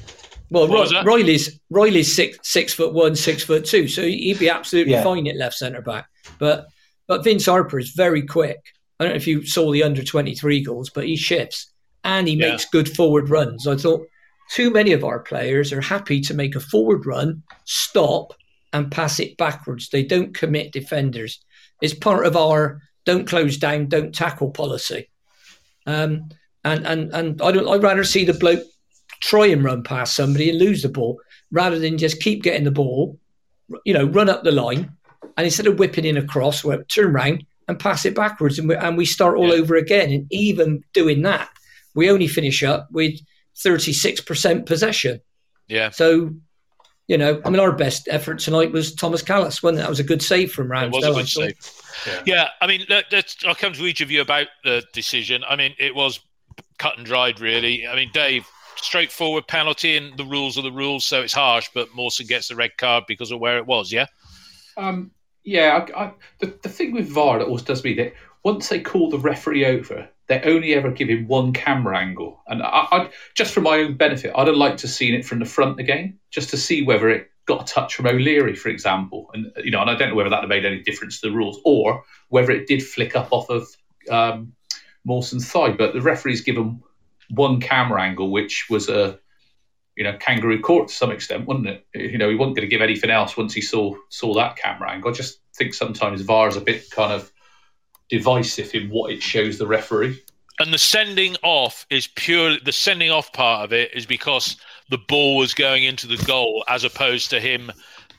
[0.52, 1.06] Well, What was Ro- that?
[1.06, 5.04] Ryley's Ryley's six six foot one, six foot two, so he'd be absolutely Yeah.
[5.04, 6.08] fine at left centre back.
[6.40, 6.68] But
[7.08, 8.60] but Vince Harper is very quick.
[9.00, 11.72] I don't know if you saw the under twenty three goals, but he shifts
[12.04, 12.52] and he Yeah.
[12.52, 13.68] makes good forward runs.
[13.68, 14.08] I thought
[14.52, 18.34] too many of our players are happy to make a forward run, stop,
[18.74, 19.90] and pass it backwards.
[19.90, 21.40] They don't commit defenders.
[21.82, 25.09] It's part of our don't close down, don't tackle policy.
[25.90, 26.30] Um,
[26.64, 27.68] and and and I don't.
[27.68, 28.64] I'd rather see the bloke
[29.22, 31.20] try and run past somebody and lose the ball
[31.52, 33.18] rather than just keep getting the ball,
[33.86, 34.92] you know, run up the line,
[35.38, 38.76] and instead of whipping in across, we turn round and pass it backwards, and we,
[38.76, 39.62] and we start all Yeah.
[39.62, 40.12] over again.
[40.12, 41.50] And even doing that,
[41.96, 43.14] we only finish up with
[43.58, 45.22] thirty six percent possession.
[45.68, 45.90] Yeah.
[45.92, 46.34] So,
[47.10, 49.62] you know, I mean, our best effort tonight was Thomas Kalas.
[49.62, 49.82] Wasn't it?
[49.82, 50.92] That was a good save from It Ramsdale.
[50.94, 52.24] was a I good save.
[52.26, 55.44] Yeah, I mean, let, let's, I'll come to each of you about the decision.
[55.50, 56.22] I mean, it was
[56.78, 57.88] cut and dried, really.
[57.88, 61.70] I mean, Dave, straightforward penalty, and the rules are the rules, so it's harsh.
[61.74, 63.92] But Mawson gets the red card because of where it was.
[63.92, 64.06] Yeah,
[64.78, 65.12] Um,
[65.44, 68.80] yeah, I, I, the, the thing with VAR that always does me that once they
[68.80, 72.42] call the referee over, they only ever give him one camera angle.
[72.48, 75.26] And I, I, just for my own benefit, I'd have liked to have seen it
[75.26, 78.70] from the front again, just to see whether it got a touch from O'Leary, for
[78.70, 79.32] example.
[79.34, 81.60] And you know, and I don't know whether that made any difference to the rules
[81.66, 83.68] or whether it did flick up off of
[84.10, 84.54] um,
[85.04, 85.72] Mawson's thigh.
[85.72, 86.82] But the referee's given
[87.32, 89.20] one camera angle, which was a
[89.98, 91.86] you know, kangaroo court to some extent, wasn't it?
[91.94, 94.92] You know, he wasn't going to give anything else once he saw saw that camera
[94.92, 95.10] angle.
[95.10, 97.32] I just think sometimes VAR is a bit kind of
[98.10, 100.22] divisive in what it shows the referee.
[100.60, 104.58] and the sending off is purely the sending off part of it is because
[104.90, 107.72] the ball was going into the goal as opposed to him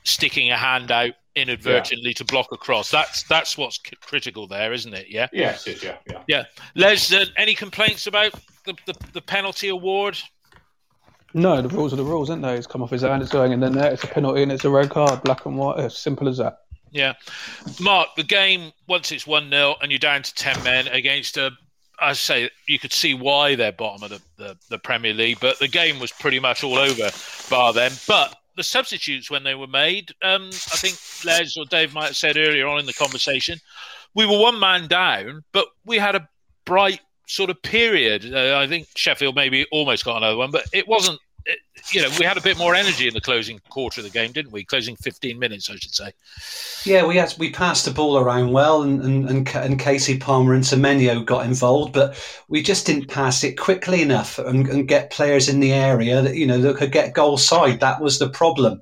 [0.03, 2.89] sticking a hand out inadvertently to block across.
[2.89, 5.07] That's that's what's c- critical there, isn't it?
[5.09, 5.27] Yeah.
[5.31, 6.23] Yes, yes, yeah, yeah.
[6.27, 6.43] Yeah.
[6.75, 8.31] Les, uh, any complaints about
[8.65, 10.17] the, the, the penalty award?
[11.33, 12.55] No, the rules are the rules, aren't they?
[12.55, 14.65] It's come off his hand, it's going in the net, it's a penalty, and it's
[14.65, 15.79] a red card, black and white.
[15.79, 16.57] As simple as that.
[16.91, 17.13] Yeah.
[17.79, 21.51] Mark, the game, once it's 1 0 and you're down to 10 men against a,
[21.99, 25.59] I say, you could see why they're bottom of the, the, the Premier League, but
[25.59, 27.09] the game was pretty much all over
[27.49, 27.91] bar then.
[28.07, 32.17] But the substitutes, when they were made, um, I think Les or Dave might have
[32.17, 33.59] said earlier on in the conversation,
[34.13, 36.27] we were one man down, but we had a
[36.65, 38.33] bright sort of period.
[38.33, 41.19] Uh, I think Sheffield maybe almost got another one, but it wasn't.
[41.91, 44.31] You know, we had a bit more energy in the closing quarter of the game,
[44.31, 44.63] didn't we?
[44.63, 46.11] Closing 15 minutes, I should say.
[46.89, 50.53] Yeah, we had we passed the ball around well, and and, and, and Kasey Palmer
[50.53, 52.15] and Semenyo got involved, but
[52.47, 56.35] we just didn't pass it quickly enough and, and get players in the area that
[56.35, 57.79] you know that could get goal side.
[57.79, 58.81] That was the problem.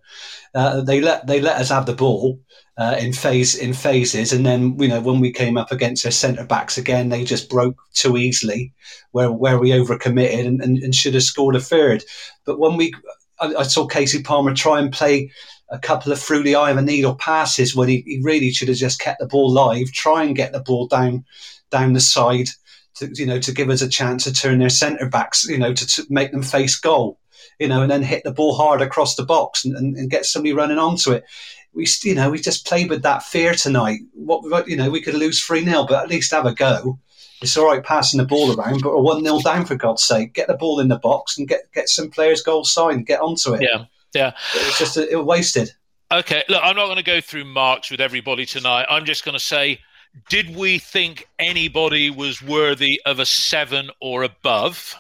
[0.53, 2.39] Uh, they let they let us have the ball
[2.79, 6.13] uh, in phase in phases, and then you know when we came up against their
[6.13, 8.73] centre backs again, they just broke too easily,
[9.11, 12.05] where where we overcommitted and, and, and should have scored a third.
[12.45, 12.93] But when we,
[13.41, 15.29] I, I saw Kasey Palmer try and play
[15.69, 18.69] a couple of through the eye of a needle passes when he, he really should
[18.69, 21.25] have just kept the ball live, try and get the ball down
[21.71, 22.47] down the side
[22.95, 25.73] to you know to give us a chance to turn their centre backs, you know,
[25.73, 27.19] to, to make them face goal,
[27.59, 30.25] you know, and then hit the ball hard across the box and, and, and get
[30.25, 31.25] somebody running onto it.
[31.73, 33.99] We you know we just played with that fear tonight.
[34.13, 36.99] What what- you know we could lose three 0 but at least have a go.
[37.41, 40.33] It's all right passing the ball around, but we're one 0 down for God's sake.
[40.33, 43.05] Get the ball in the box and get get some players goals signed.
[43.05, 43.61] get onto it.
[43.61, 44.33] Yeah, yeah.
[44.55, 45.71] It's just it was wasted.
[46.11, 48.87] Okay, look, I'm not going to go through marks with everybody tonight.
[48.89, 49.79] I'm just going to say,
[50.27, 54.95] did we think anybody was worthy of a seven or above?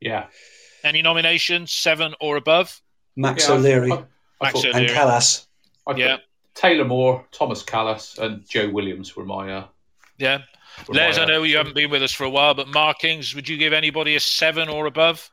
[0.00, 0.26] Yeah.
[0.82, 2.80] Any nominations, seven or above?
[3.16, 4.04] Max Yeah, O'Leary I, I
[4.42, 5.46] Max thought, and Kalas.
[5.96, 6.18] Yeah.
[6.54, 9.52] Taylor Moore, Thomas Kalas, and Joe Williams were my.
[9.52, 9.66] Uh,
[10.18, 10.38] Yeah.
[10.88, 12.68] were Les, my, I uh, know you haven't been with us for a while, but
[12.68, 15.30] markings, would you give anybody a seven or above?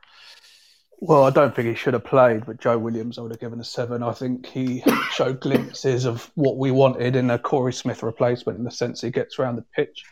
[1.03, 3.59] Well, I don't think he should have played, but Joe Williams, I would have given
[3.59, 4.03] a seven.
[4.03, 8.63] I think he showed glimpses of what we wanted in a Corey Smith replacement in
[8.63, 10.03] the sense he gets around the pitch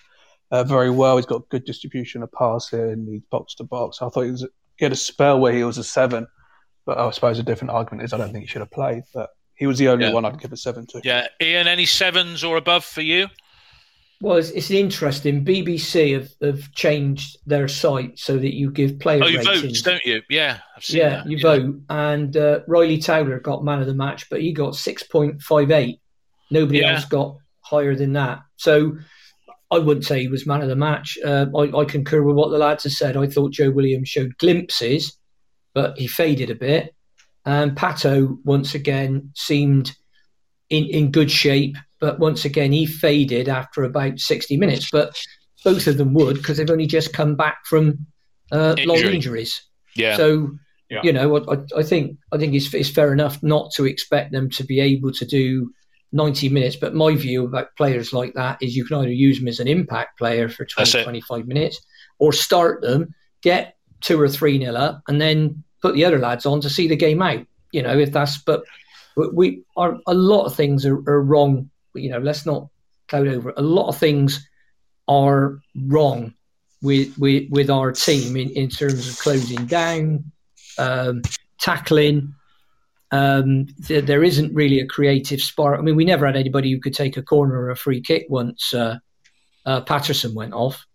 [0.51, 1.17] uh, very well.
[1.17, 4.01] He's got good distribution of passing, he's box to box.
[4.01, 4.47] I thought he was
[4.77, 6.25] he had a spell where he was a seven,
[6.89, 9.03] but I suppose a different argument is I don't think he should have played.
[9.13, 10.13] But he was the only Yeah.
[10.13, 11.01] one I'd give a seven to.
[11.03, 11.27] Yeah.
[11.39, 13.27] Ian, any sevens or above for you?
[14.21, 15.45] Well, it's, it's interesting.
[15.45, 19.81] BBC have, have changed their site so that you give player Oh, you ratings.
[19.81, 20.21] vote, don't you?
[20.29, 20.57] Yeah.
[20.75, 21.29] I've seen yeah, that.
[21.29, 21.75] you vote.
[21.89, 25.99] And uh, Ryley Taylor got man of the match, but he got 6.58.
[26.49, 26.95] Nobody Yeah.
[26.95, 28.39] else got higher than that.
[28.57, 28.97] So
[29.71, 31.17] I wouldn't say he was man of the match.
[31.23, 33.15] Uh, I, I concur with what the lads have said.
[33.15, 35.15] I thought Joe Williams showed glimpses,
[35.73, 36.95] but he faded a bit.
[37.45, 39.95] And Pato, once again, seemed
[40.69, 44.89] in, in good shape, but once again, he faded after about 60 minutes.
[44.91, 45.19] But
[45.63, 48.05] both of them would because they've only just come back from
[48.51, 49.61] uh, long injuries.
[49.95, 50.17] Yeah.
[50.17, 50.51] So
[50.89, 51.01] Yeah.
[51.03, 54.49] You know, I, I, think I think it's, it's fair enough not to expect them
[54.51, 55.71] to be able to do
[56.11, 56.75] 90 minutes.
[56.75, 59.67] But my view about players like that is you can either use them as an
[59.67, 61.79] impact player for 20, 25 minutes
[62.17, 66.45] or start them, get two or three nil up, and then put the other lads
[66.45, 67.45] on to see the game out.
[67.71, 68.63] You know, if that's, but
[69.15, 71.69] we are a lot of things are, are wrong.
[71.93, 72.67] You know, let's not
[73.07, 73.53] cloud over.
[73.57, 74.47] A lot of things
[75.07, 76.33] are wrong
[76.81, 80.31] with with, with our team in, in terms of closing down,
[80.77, 81.21] um,
[81.59, 82.33] tackling.
[83.11, 85.79] Um, th- there isn't really a creative spark.
[85.79, 88.27] I mean, we never had anybody who could take a corner or a free kick
[88.29, 88.97] once uh,
[89.65, 90.85] uh, Paterson went off.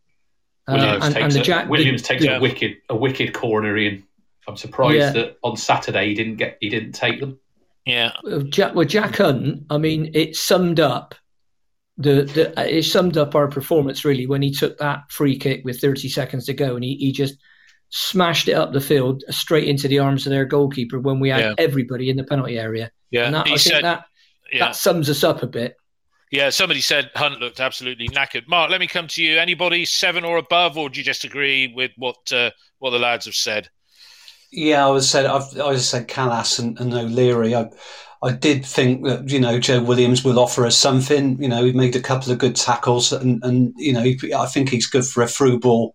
[0.66, 3.77] Uh, Williams and, takes, and Jack, a, Williams the, takes a wicked a wicked corner
[3.77, 4.03] in.
[4.46, 5.11] I'm surprised yeah.
[5.11, 7.38] that on Saturday he didn't get he didn't take them.
[7.87, 9.64] Yeah, uh, Jack, well, Jack Hunt.
[9.68, 11.14] I mean, it summed up
[11.96, 15.62] the, the uh, it summed up our performance really when he took that free kick
[15.64, 17.37] with 30 seconds to go and he, he just
[17.90, 21.29] smashed it up the field uh, straight into the arms of their goalkeeper when we
[21.29, 21.55] had yeah.
[21.59, 22.90] everybody in the penalty area.
[23.11, 24.05] Yeah, and that, I said, think that
[24.53, 24.59] yeah.
[24.66, 25.77] that sums us up a bit.
[26.35, 28.49] Yeah, somebody said Hunt looked absolutely knackered.
[28.49, 29.38] Mark, let me come to you.
[29.38, 33.27] Anybody seven or above, or do you just agree with what uh, what the lads
[33.27, 33.68] have said?
[34.51, 37.55] Yeah, I was said I've I said Kalas and, and O'Leary.
[37.55, 37.70] I
[38.20, 41.40] I did think that you know Joe Williams will offer us something.
[41.40, 44.03] You know, he made a couple of good tackles, and and you know
[44.37, 45.94] I think he's good for a through ball.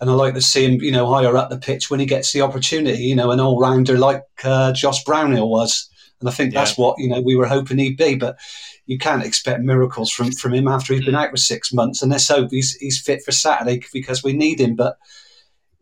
[0.00, 2.32] And I like to see him, you know, higher up the pitch when he gets
[2.32, 3.02] the opportunity.
[3.02, 5.88] You know, an all rounder like uh, Josh Brownhill was,
[6.20, 6.84] and I think that's yeah.
[6.84, 8.14] what you know we were hoping he'd be.
[8.14, 8.38] But
[8.86, 12.02] you can't expect miracles from from him after he's been out for six months.
[12.02, 14.74] And let's hope he's he's fit for Saturday because we need him.
[14.74, 14.98] But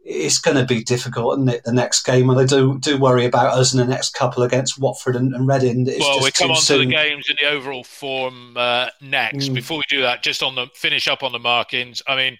[0.04, 1.64] it's going to be difficult, isn't it?
[1.64, 4.78] The next game, and I do do worry about us in the next couple against
[4.78, 5.86] Watford and, and Reading.
[5.86, 6.80] It's well, we come on soon.
[6.80, 9.48] to the games and the overall form uh, next.
[9.48, 9.54] Mm.
[9.54, 12.02] Before we do that, just on the finish up on the markings.
[12.06, 12.38] I mean,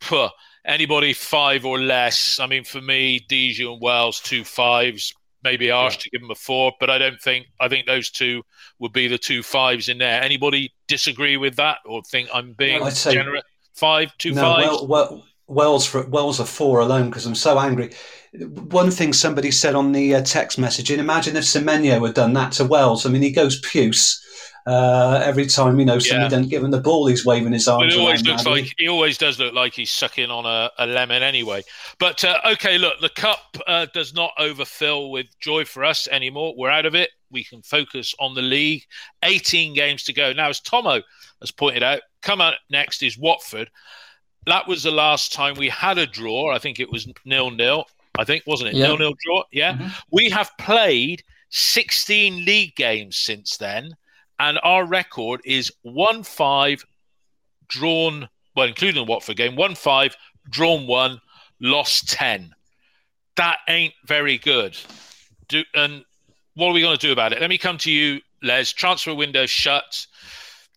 [0.00, 0.28] phew,
[0.64, 2.38] anybody five or less.
[2.38, 5.14] I mean, for me, Dijon and Wells two fives.
[5.42, 6.00] Maybe harsh yeah.
[6.00, 8.42] to give them a four, but I don't think I think those two
[8.78, 10.22] would be the two fives in there.
[10.22, 13.42] Anybody disagree with that or think I'm being no, generous?
[13.74, 14.66] Five, two no, fives.
[14.66, 17.90] Well, well, Wells for Wells are four alone because I'm so angry.
[18.34, 22.52] One thing somebody said on the uh, text messaging: imagine if Semenyo had done that
[22.52, 23.06] to Wells.
[23.06, 24.24] I mean, he goes puce
[24.70, 26.28] uh, every time you know somebody yeah.
[26.28, 27.06] doesn't give him the ball.
[27.06, 27.94] He's waving his arms.
[27.94, 30.86] But it always looks like he always does look like he's sucking on a, a
[30.86, 31.62] lemon anyway.
[31.98, 36.54] But uh, okay, look, the cup uh, does not overfill with joy for us anymore.
[36.56, 37.10] We're out of it.
[37.30, 38.84] We can focus on the league.
[39.24, 40.48] 18 games to go now.
[40.48, 41.02] As Tomo
[41.40, 43.70] has pointed out, come out next is Watford
[44.46, 46.54] that was the last time we had a draw.
[46.54, 47.84] I think it was nil nil.
[48.18, 48.86] I think wasn't it yeah.
[48.86, 49.44] nil nil draw?
[49.52, 49.74] Yeah.
[49.74, 49.88] Mm-hmm.
[50.10, 53.94] We have played 16 league games since then,
[54.40, 56.84] and our record is one five,
[57.68, 60.16] drawn well, including the Watford game, one five,
[60.48, 61.20] drawn one,
[61.60, 62.54] lost ten.
[63.36, 64.76] That ain't very good.
[65.48, 66.04] Do, and
[66.54, 67.40] what are we going to do about it?
[67.40, 68.72] Let me come to you, Les.
[68.72, 70.06] Transfer window shut.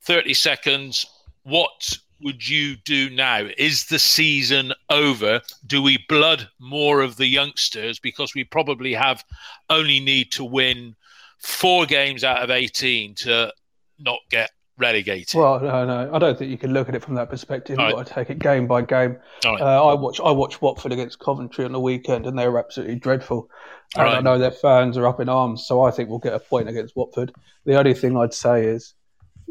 [0.06, 1.06] 30 seconds.
[1.44, 3.48] What would you do now?
[3.58, 5.42] Is the season over?
[5.66, 9.24] Do we blood more of the youngsters because we probably have
[9.70, 10.96] only need to win
[11.44, 13.54] four games out of 18 to
[14.00, 15.38] not get relegated?
[15.38, 17.78] Well, no, no, I don't think you can look at it from that perspective.
[17.80, 19.18] You've got to take it game by game.
[19.46, 19.62] Right.
[19.62, 22.96] Uh, I watch I watched Watford against Coventry on the weekend, and they were absolutely
[22.96, 23.50] dreadful.
[23.96, 24.18] And right.
[24.18, 26.68] I know their fans are up in arms, so I think we'll get a point
[26.68, 27.32] against Watford.
[27.66, 28.96] The only thing I'd say is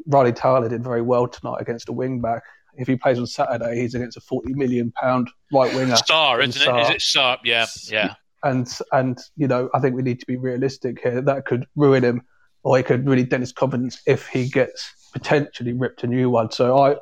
[0.09, 2.43] Ryley Towler did very well tonight against a wing back,
[2.75, 5.95] if he plays on Saturday, he's against a forty million pound right winger.
[5.95, 6.91] Sarr, isn't Sarr.
[6.91, 6.97] it?
[6.97, 7.39] Is it Sarr?
[7.45, 8.15] Yeah, yeah.
[8.45, 11.21] And and you know, I think we need to be realistic here.
[11.21, 12.23] That could ruin him,
[12.63, 16.51] or it could really dent his confidence if he gets potentially ripped a new one.
[16.51, 16.97] So I,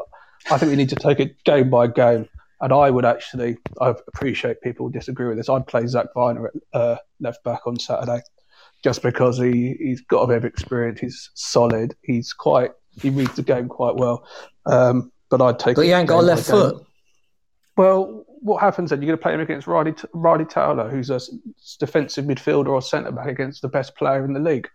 [0.50, 2.28] I think we need to take it game by game.
[2.62, 5.48] And I would actually, I appreciate people disagree with this.
[5.48, 8.20] I'd play Zak Vyner at uh, left back on Saturday,
[8.84, 11.00] just because he he's got a bit of experience.
[11.00, 11.94] He's solid.
[12.02, 14.26] He's quite he reads the game quite well.
[14.66, 15.76] Um, but I'd take.
[15.76, 16.86] But he ain't got a left foot.
[17.80, 19.00] Well, what happens then?
[19.00, 21.18] You're going to play him against Ryley, Ryley Towler, who's a
[21.78, 24.68] defensive midfielder or centre back against the best player in the league.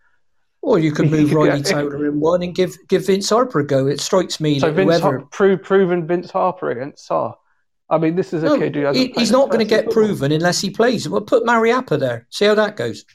[0.63, 3.85] Or you could move Ryley Towler in one and give give Vince Harper a go.
[3.85, 7.35] It strikes me so that Vince whoever Har- prove, proven Vince Harper against Sarr.
[7.91, 9.13] I mean, this is a no, kid who hasn't.
[9.13, 10.05] He, he's not going to get football.
[10.05, 11.07] proven unless he plays.
[11.07, 12.25] Well, put Mariappa there.
[12.31, 13.05] See how that goes.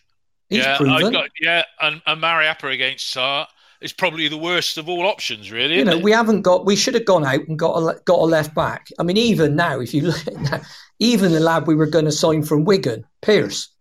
[0.48, 1.12] He's yeah, proven.
[1.12, 3.48] Got, yeah, and, and Mariappa against Sarr
[3.80, 5.76] is probably the worst of all options, really.
[5.76, 6.02] You know, it?
[6.02, 6.66] we haven't got.
[6.66, 8.88] We should have gone out and got a got a left back.
[8.98, 10.66] I mean, even now, if you look at that,
[10.98, 13.72] even the lad we were going to sign from Wigan, Pearce,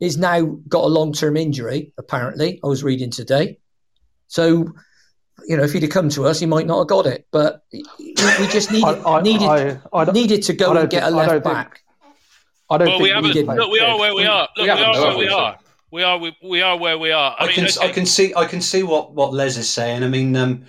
[0.00, 1.92] is now got a long term injury.
[1.98, 3.58] Apparently, I was reading today.
[4.28, 4.72] So,
[5.46, 7.26] you know, if he'd have come to us, he might not have got it.
[7.30, 9.48] But we just needed I, I, needed
[9.92, 11.68] I, needed to go and get a left back.
[11.68, 11.82] Think,
[12.68, 13.32] I don't well, think we haven't.
[13.32, 14.48] played Look, we are where we are.
[14.56, 15.28] Look, we we, are where we we?
[15.30, 15.58] are.
[15.96, 16.18] We are.
[16.18, 17.34] We, we are where we are.
[17.38, 19.66] I, I, mean, can okay, I can see I can see what, what Les is
[19.66, 20.04] saying.
[20.04, 20.66] I mean, um,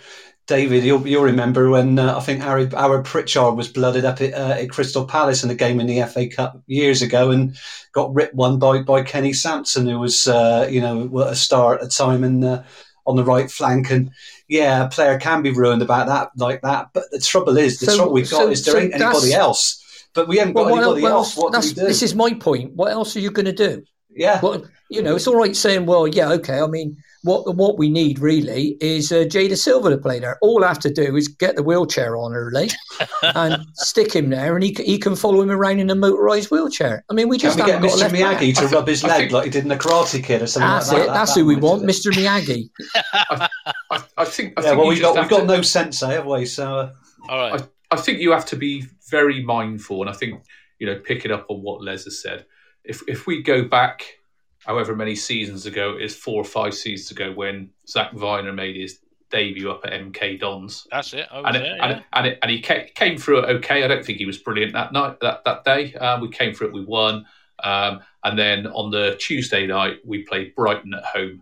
[0.47, 4.33] David, you'll, you'll remember when uh, I think Harry, Howard Pritchard was blooded up at,
[4.33, 7.57] uh, at Crystal Palace in a game in the FA Cup years ago and
[7.91, 11.81] got ripped one by, by Kenny Sansom, who was uh, you know a star at
[11.81, 12.63] the time and uh,
[13.05, 13.91] on the right flank.
[13.91, 14.11] And
[14.47, 16.91] yeah, a player can be ruined about that like that.
[16.93, 19.33] But the trouble is, the So- trouble we've got so- is there so ain't anybody
[19.33, 19.83] else.
[20.13, 21.37] But we haven't Well, got what, anybody what else.
[21.37, 21.43] else?
[21.43, 21.81] What do we do?
[21.81, 22.75] this is my point.
[22.77, 23.83] What else are you going to do?
[24.17, 24.39] Yeah.
[24.41, 26.59] Well, you know, it's all right saying, well, yeah, okay.
[26.59, 30.37] I mean, what what we need really is uh, Jay Dasilva to play there.
[30.41, 32.69] All I have to do is get the wheelchair on early
[33.21, 37.03] and stick him there, and he, he can follow him around in a motorised wheelchair.
[37.09, 38.01] I mean, we Can just we get haven't got Mr.
[38.01, 38.39] left back.
[38.41, 40.69] Miyagi to rub his leg think- like he did in the Karate Kid or something
[40.69, 41.09] That's like that?
[41.09, 41.13] it.
[41.13, 41.87] That's That- who we want, it.
[41.87, 42.11] Mr.
[42.13, 42.69] Miyagi.
[43.91, 44.53] I, I think.
[44.57, 46.45] I Yeah, think well, we've got we've have got to- no sensei, have we?
[46.45, 46.93] So uh,
[47.29, 47.61] all right.
[47.91, 50.43] I, I think you have to be very mindful, and I think
[50.79, 52.45] you know, picking up on what Les has said.
[52.87, 54.17] If if we go back,
[54.65, 58.75] however many seasons ago, it is four or five seasons ago when Zak Vyner made
[58.75, 61.27] his debut up at MK Dons, That's it.
[61.29, 61.97] I was and it, there, and, yeah.
[61.97, 63.83] it, and, it, and he came, came through it okay.
[63.83, 65.93] I don't think he was brilliant that night that that day.
[65.95, 67.25] Um, we came through it, we won,
[67.63, 71.41] um, and then on the Tuesday night we played Brighton at home.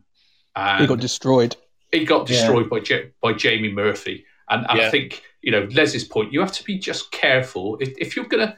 [0.55, 1.55] And He got destroyed.
[1.91, 2.37] he got Yeah.
[2.37, 4.25] destroyed by Ja- by Jamie Murphy.
[4.49, 4.87] And, and Yeah.
[4.87, 6.33] I think you know Les's point.
[6.33, 8.57] You have to be just careful if, if you're gonna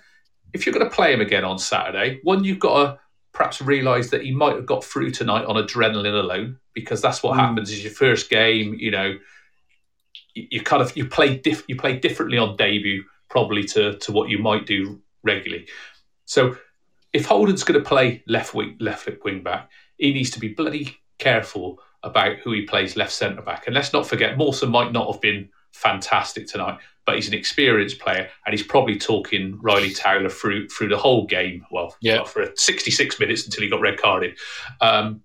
[0.53, 2.19] if you're gonna play him again on Saturday.
[2.23, 2.99] One, you've got to
[3.33, 7.35] perhaps realise that he might have got through tonight on adrenaline alone because that's what
[7.37, 7.39] Mm.
[7.39, 7.71] happens.
[7.71, 8.75] Is your first game.
[8.79, 9.17] You know,
[10.33, 14.11] you, you kind of you play diff, you play differently on debut probably to to
[14.11, 15.67] what you might do regularly.
[16.25, 16.57] So
[17.13, 20.97] if Holden's going to play left wing left wing back, he needs to be bloody
[21.19, 23.65] careful about who he plays left centre back.
[23.65, 26.77] And let's not forget, Mawson might not have been fantastic tonight,
[27.07, 31.25] but he's an experienced player, and he's probably talking Ryley Towler through through the whole
[31.25, 31.65] game.
[31.71, 32.17] Well, Yeah.
[32.17, 34.37] well, for 66 minutes until he got red carded.
[34.81, 35.21] Um,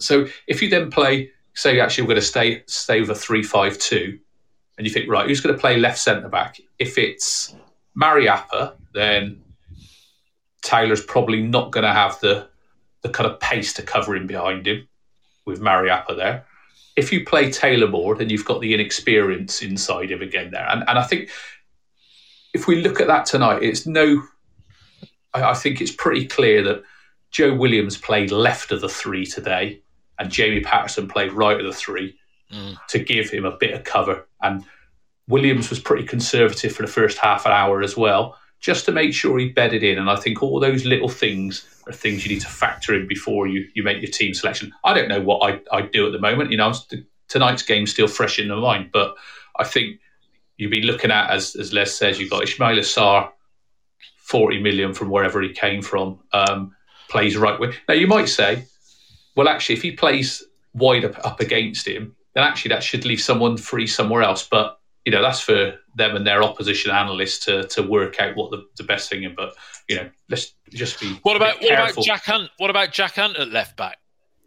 [0.00, 4.18] so if you then play, say, actually we're going to stay stay with a three-five-two,
[4.78, 6.58] and you think, right, who's going to play left centre back?
[6.80, 7.54] If it's
[7.96, 9.40] Mariappa, then
[10.62, 12.48] Taylor's probably not going to have the
[13.02, 14.88] the kind of pace to cover him behind him
[15.44, 16.46] with Mariappa there.
[16.96, 20.68] If you play Taylor Moore, then you've got the inexperience inside him again there.
[20.68, 21.30] And and I think
[22.52, 24.22] if we look at that tonight, it's no
[25.32, 26.82] I, I think it's pretty clear that
[27.30, 29.80] Joe Williams played left of the three today
[30.18, 32.16] and Jamie Paterson played right of the three
[32.52, 32.76] Mm.
[32.88, 34.28] to give him a bit of cover.
[34.42, 34.64] And
[35.26, 39.12] Williams was pretty conservative for the first half an hour as well, just to make
[39.12, 39.98] sure he bedded in.
[39.98, 43.46] And I think all those little things are things you need to factor in before
[43.46, 44.72] you, you make your team selection.
[44.84, 46.50] I don't know what I, I do at the moment.
[46.50, 46.72] You know,
[47.28, 49.16] tonight's game's still fresh in my mind, but
[49.58, 50.00] I think
[50.56, 53.30] you'd be looking at, as, as Les says, you've got Ismaila Sarr,
[54.16, 56.74] 40 million from wherever he came from, um,
[57.10, 57.74] plays right wing.
[57.86, 58.64] Now, you might say,
[59.36, 60.42] well, actually, if he plays
[60.72, 64.48] wide up, up against him, then actually that should leave someone free somewhere else.
[64.48, 68.50] But you know, that's for them and their opposition analysts to to work out what
[68.50, 69.32] the, the best thing is.
[69.36, 69.54] But
[69.88, 72.04] you know, let's just be What about what about.
[72.04, 72.50] Jack Hunt?
[72.58, 73.98] What about Jack Hunt at left back?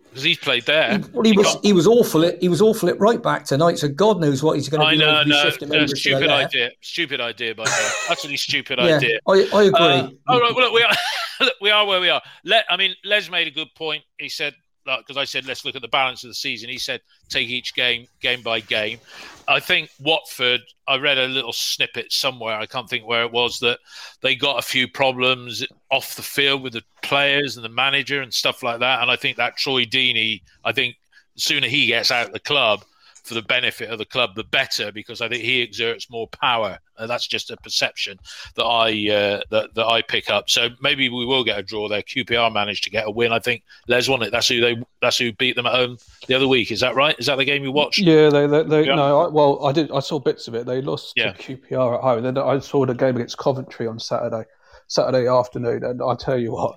[0.10, 1.00] Because he's played there.
[1.14, 3.44] Well, he He was got- he was awful at he was awful at right back
[3.46, 3.78] tonight.
[3.78, 4.90] So God knows what he's going to do.
[4.90, 7.54] I be know, like if you no, no, over to the stupid idea, stupid idea
[7.56, 7.72] by me.
[8.10, 9.20] Utterly stupid Yeah, idea.
[9.28, 9.80] I, I agree.
[9.80, 10.94] Uh, all right, well, look, we are
[11.42, 12.22] look, we are where we are.
[12.46, 14.04] Let, I mean, Les made a good point.
[14.18, 14.56] He said,
[15.00, 16.70] because I said, let's look at the balance of the season.
[16.70, 19.00] He said, take each game game by game.
[19.48, 20.62] I think Watford.
[20.88, 22.56] I read a little snippet somewhere.
[22.58, 23.80] I can't think where it was that
[24.22, 28.34] they got a few problems off the field with the players and the manager and
[28.34, 29.02] stuff like that.
[29.02, 30.42] And I think that Troy Deeney.
[30.64, 30.96] I think
[31.36, 32.84] the sooner he gets out of the club
[33.28, 36.80] for the benefit of the club, the better, because I think he exerts more power.
[36.98, 38.18] Uh, that's just a perception
[38.56, 40.50] that I uh, that, that I pick up.
[40.50, 42.02] So maybe we will get a draw there.
[42.02, 43.32] QPR managed to get a win.
[43.32, 44.32] I think Les won it.
[44.32, 45.98] That's who they that's who beat them at home
[46.28, 46.72] the other week.
[46.72, 47.16] Is that right?
[47.20, 48.00] Is that the game you watched?
[48.00, 48.96] Yeah, they, they, they Yeah.
[48.96, 49.22] no.
[49.22, 49.92] I, well, I did.
[49.92, 50.66] I saw bits of it.
[50.66, 51.34] They lost Yeah.
[51.34, 52.24] to QPR at home.
[52.24, 54.44] Then I saw the game against Coventry on Saturday,
[54.88, 56.76] Saturday afternoon, and I tell you what,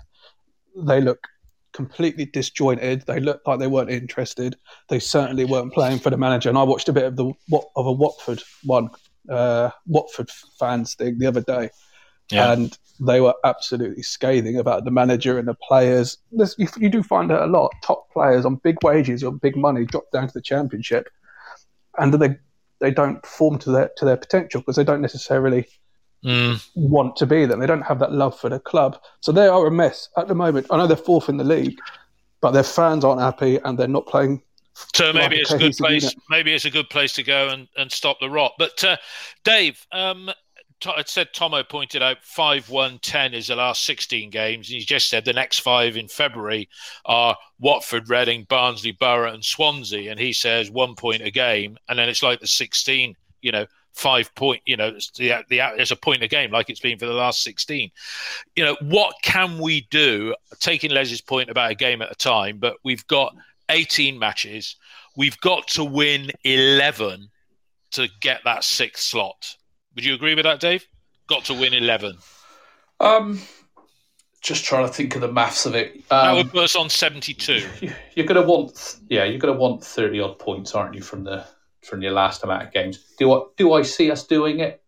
[0.77, 1.21] they look
[1.73, 3.03] completely disjointed.
[3.07, 4.57] They looked like they weren't interested.
[4.89, 6.49] They certainly weren't playing for the manager.
[6.49, 7.33] And I watched a bit of the
[7.77, 8.91] of a Watford one,
[9.29, 11.71] uh, Watford fans thing the other day,
[12.31, 12.53] Yeah.
[12.53, 16.19] and they were absolutely scathing about the manager and the players.
[16.33, 17.73] There's, you, you do find that a lot.
[17.83, 21.09] Top players on big wages or big money drop down to the championship,
[21.99, 22.37] and they
[22.81, 25.67] they don't perform to their to their potential because they don't necessarily
[26.25, 26.63] Mm.
[26.75, 27.61] want to be them.
[27.61, 30.35] They don't have that love for the club, so they are a mess at the
[30.35, 30.67] moment.
[30.71, 31.79] I know they're fourth in the league,
[32.41, 34.43] but their fans aren't happy and they're not playing.
[34.95, 36.03] So maybe Like it's a good place.
[36.03, 36.19] unit.
[36.29, 38.53] Maybe it's a good place to go and, and stop the rot.
[38.59, 38.97] But uh,
[39.45, 40.31] Dave, um,
[40.87, 44.69] it said Tomo pointed out 5 1 10 is the last 16 games.
[44.69, 46.69] And he just said the next five in February
[47.05, 50.11] are Watford, Reading, Barnsley, Borough, and Swansea.
[50.11, 51.77] And he says one point a game.
[51.89, 55.93] And then it's like the 16, you know, five point, you know, the, the, there's
[55.93, 57.91] a point a game like it's been for the last 16.
[58.57, 60.35] You know, what can we do?
[60.59, 63.35] Taking Les's point about a game at a time, but we've got
[63.69, 64.77] 18 matches.
[65.17, 67.29] We've got to win 11
[67.93, 69.57] to get that sixth slot
[69.95, 70.87] would you agree with that, Dave?
[71.29, 72.17] Got to win 11.
[73.01, 73.41] Um,
[74.41, 75.97] just trying to think of the maths of it.
[76.11, 77.69] Um, that would put us on 72.
[78.15, 81.25] You're going to want, yeah, you're going to want 30 odd points, aren't you, from
[81.25, 81.45] the
[81.83, 83.05] from your last amount of games?
[83.19, 84.83] Do I do I see us doing it?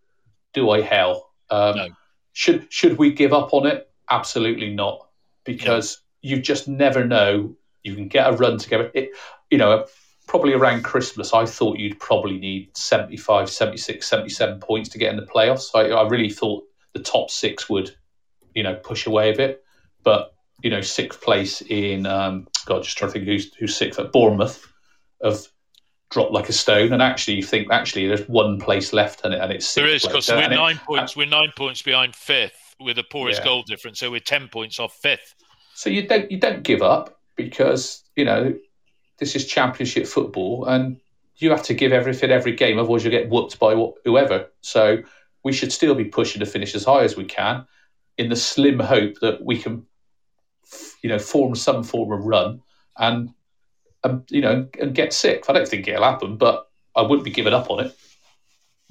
[0.53, 1.31] Do I hell?
[1.51, 1.89] Um, no.
[2.33, 3.91] Should should we give up on it?
[4.11, 5.09] Absolutely not,
[5.45, 6.31] because no.
[6.31, 7.57] you just never know.
[7.83, 8.91] You can get a run together.
[8.95, 9.11] It,
[9.51, 9.87] you know,
[10.27, 15.17] probably around Christmas, I thought you'd probably need 75, 76, 77 points to get in
[15.17, 15.71] the playoffs.
[15.75, 17.95] I, I really thought the top six would,
[18.55, 19.63] you know, push away a bit.
[20.03, 23.99] But, you know, sixth place in, um, God, just trying to think who's, who's sixth
[23.99, 24.67] at Bournemouth
[25.23, 25.47] have
[26.13, 26.93] dropped like a stone.
[26.93, 30.05] And actually, you think, actually, there's one place left and, it, and it's There is,
[30.05, 33.47] because we're, nine it, points, we're nine points behind fifth with the poorest yeah.
[33.47, 33.99] goal difference.
[33.99, 35.35] So we're 10 points off fifth.
[35.75, 38.55] So you don't, you don't give up because, you know,
[39.19, 41.01] this is championship football, and
[41.37, 44.49] you have to give everything every game, otherwise you'll get whooped by whoever.
[44.61, 44.99] So
[45.45, 47.67] we should still be pushing to finish as high as we can,
[48.19, 49.87] in the slim hope that we can,
[51.03, 52.61] you know, form some form of run
[52.99, 53.31] and,
[54.05, 55.45] um, you know, and get sick.
[55.49, 57.97] I don't think it'll happen, but I wouldn't be giving up on it.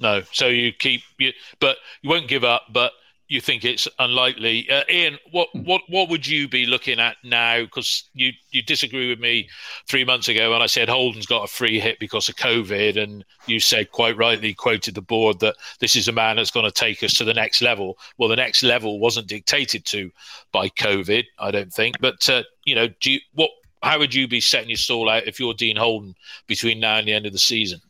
[0.00, 2.92] No, so you keep, you, but you won't give up, but
[3.32, 4.68] you think it's unlikely.
[4.68, 5.60] Uh, Ian, what, hmm.
[5.60, 7.62] what what would you be looking at now?
[7.62, 9.48] Because you you disagree with me
[9.88, 13.24] three months ago when I said Holden's got a free hit because of COVID, and
[13.46, 16.70] you said quite rightly, quoted the board that this is a man that's going to
[16.70, 17.96] take us to the next level.
[18.18, 20.10] Well, the next level wasn't dictated to
[20.52, 21.96] by COVID, I don't think.
[22.00, 23.50] But uh, you know, do you, what?
[23.82, 26.14] How would you be setting your stall out if you're Dean Holden
[26.46, 27.80] between now and the end of the season?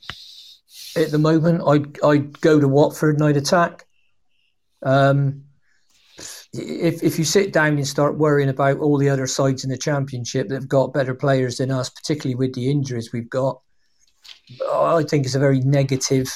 [0.97, 3.86] At the moment, I'd I'd go to Watford and I'd attack.
[4.82, 5.45] Um,
[6.53, 9.78] if if you sit down and start worrying about all the other sides in the
[9.78, 13.61] championship that have got better players than us, particularly with the injuries we've got,
[14.70, 16.28] I think it's a very negative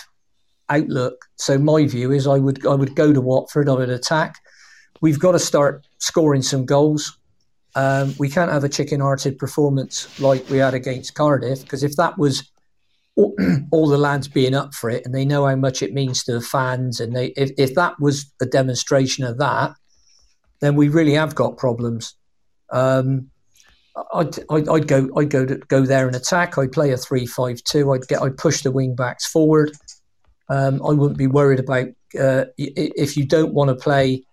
[0.68, 1.26] outlook.
[1.36, 4.36] So my view is I would I would go to Watford, I would attack.
[5.02, 7.15] We've got to start scoring some goals.
[7.76, 12.16] Um, we can't have a chicken-hearted performance like we had against Cardiff because if that
[12.16, 12.50] was
[13.16, 13.36] all,
[13.70, 16.32] all, the lads being up for it and they know how much it means to
[16.32, 19.74] the fans and they if, if that was a demonstration of that
[20.60, 22.14] then we really have got problems.
[22.72, 23.30] Um,
[24.14, 26.56] I'd, I'd, I'd, go I'd go to, go there and attack.
[26.56, 29.72] I'd play a 3-5-2 I'd get I'd push the wing backs forward.
[30.48, 34.24] Um, I wouldn't be worried about uh, if you don't want to play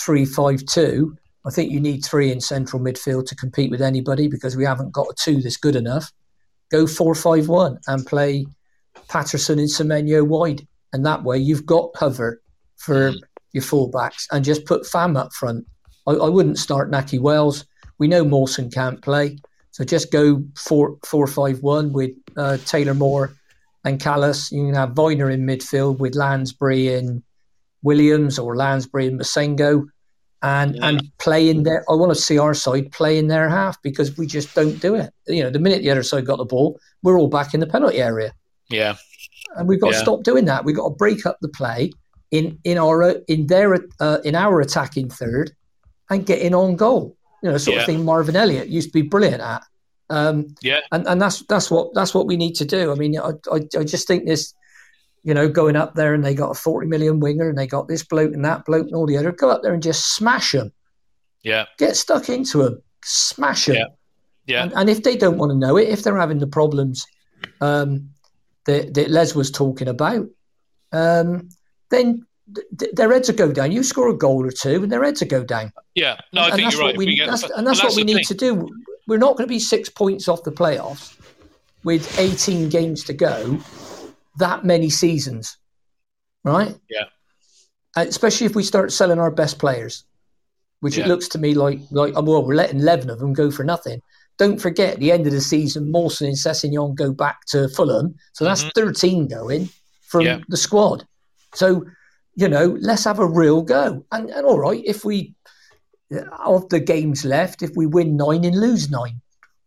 [0.00, 1.16] 3-5-2
[1.46, 4.92] I think you need three in central midfield to compete with anybody because we haven't
[4.92, 6.12] got a two that's good enough
[6.70, 8.46] go 4 5 1 and play
[9.08, 10.66] Paterson and Semenyo wide.
[10.92, 12.40] And that way you've got cover
[12.76, 13.12] for
[13.52, 15.66] your fullbacks and just put Fam up front.
[16.06, 17.64] I, I wouldn't start Nahki Wells.
[17.98, 19.38] We know Mawson can't play.
[19.70, 23.34] So just go 4 4 5 1 with uh, Taylor Moore
[23.84, 24.50] and Kalas.
[24.52, 27.22] You can have Vyner in midfield with Lansbury and
[27.82, 29.86] Williams or Lansbury and Massengo
[30.42, 30.88] and yeah.
[30.88, 31.84] and play in there.
[31.88, 34.94] I want to see our side play in their half because we just don't do
[34.94, 35.12] it.
[35.26, 37.66] You know, the minute the other side got the ball, we're all back in the
[37.66, 38.32] penalty area.
[38.68, 38.96] Yeah,
[39.56, 39.98] and we've got yeah.
[39.98, 40.64] to stop doing that.
[40.64, 41.92] We've got to break up the play
[42.30, 45.52] in in our in their uh, in our attacking third
[46.10, 47.16] and get in on goal.
[47.42, 47.80] You know, sort yeah.
[47.82, 49.62] of thing Marvin Elliott used to be brilliant at.
[50.10, 52.92] Um, yeah, and, and that's that's what that's what we need to do.
[52.92, 54.54] I mean, I, I, I just think this
[55.22, 57.88] you know, going up there and they got a 40 million winger and they got
[57.88, 59.32] this bloke and that bloke and all the other.
[59.32, 60.72] Go up there and just smash them.
[61.42, 61.66] Yeah.
[61.78, 62.82] Get stuck into them.
[63.04, 63.76] Smash them.
[63.76, 63.86] Yeah.
[64.46, 64.62] Yeah.
[64.62, 67.04] And, and if they don't want to know it, if they're having the problems
[67.60, 68.08] um,
[68.64, 70.26] that, that Les was talking about,
[70.92, 71.48] um,
[71.90, 72.26] then
[72.78, 73.72] th- their heads will go down.
[73.72, 75.70] You score a goal or two, and their heads will go down.
[75.94, 76.96] Yeah, no, I and think you're right.
[76.96, 78.24] We, that's, and that's, what we need thing.
[78.24, 78.68] to do.
[79.06, 81.18] We're not going to be six points off the playoffs
[81.84, 83.58] with 18 games to go
[84.38, 85.56] that many seasons,
[86.44, 86.74] right?
[86.90, 87.04] Yeah.
[87.96, 90.04] Uh, especially if we start selling our best players,
[90.80, 91.04] which yeah.
[91.04, 93.64] it looks to me like like oh, well, we're letting eleven of them go for
[93.64, 94.00] nothing.
[94.38, 98.14] Don't forget, at the end of the season, Mawson and Sessegnon go back to Fulham,
[98.32, 98.80] so that's mm-hmm.
[98.80, 99.68] thirteen going
[100.02, 100.40] from yeah.
[100.48, 101.04] the squad.
[101.54, 101.84] So,
[102.34, 104.04] you know, let's have a real go.
[104.12, 105.34] And, and all right, if we
[106.44, 109.20] of the games left, if we win nine and lose nine,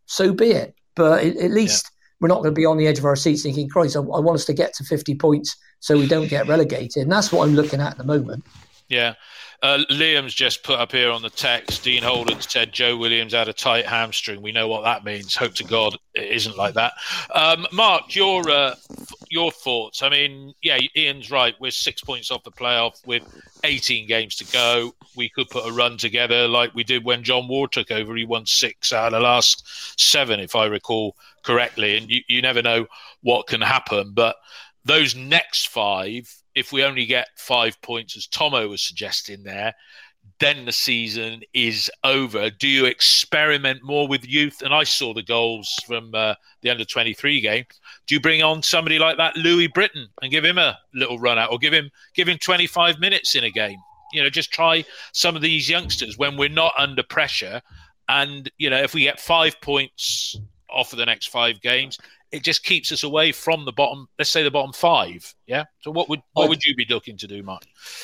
[0.06, 0.74] so be it.
[0.96, 1.90] But at, at least
[2.22, 4.20] we're not going to be on the edge of our seats thinking, Christ, I, I
[4.20, 7.02] want us to get to 50 points so we don't get relegated.
[7.02, 8.44] And that's what I'm looking at at the moment.
[8.88, 9.14] Yeah.
[9.62, 11.84] Uh, Liam's just put up here on the text.
[11.84, 14.42] Dean Holden said Joe Williams had a tight hamstring.
[14.42, 15.36] We know what that means.
[15.36, 16.94] Hope to God it isn't like that.
[17.32, 18.74] Um, Mark, your uh,
[19.30, 20.02] your thoughts?
[20.02, 21.54] I mean, yeah, Ian's right.
[21.60, 23.22] We're six points off the playoff with
[23.64, 24.94] 18 games to go.
[25.16, 28.16] We could put a run together like we did when John Ward took over.
[28.16, 31.96] He won six out of the last seven, if I recall correctly.
[31.96, 32.86] And you, you never know
[33.22, 34.12] what can happen.
[34.12, 34.36] But
[34.84, 39.74] those next five if we only get five points, as Tomo was suggesting there,
[40.38, 42.50] then the season is over.
[42.50, 44.62] Do you experiment more with youth?
[44.62, 47.64] And I saw the goals from uh, the under 23 game.
[48.06, 51.38] Do you bring on somebody like that, Louis Britton, and give him a little run
[51.38, 53.78] out, or give him give him 25 minutes in a game?
[54.12, 57.62] You know, just try some of these youngsters when we're not under pressure.
[58.08, 60.36] And you know, if we get five points
[60.72, 61.98] off of the next five games,
[62.30, 64.08] it just keeps us away from the bottom.
[64.18, 65.34] Let's say the bottom five.
[65.46, 65.64] Yeah.
[65.80, 67.62] So what would what would you be looking to do, Mark?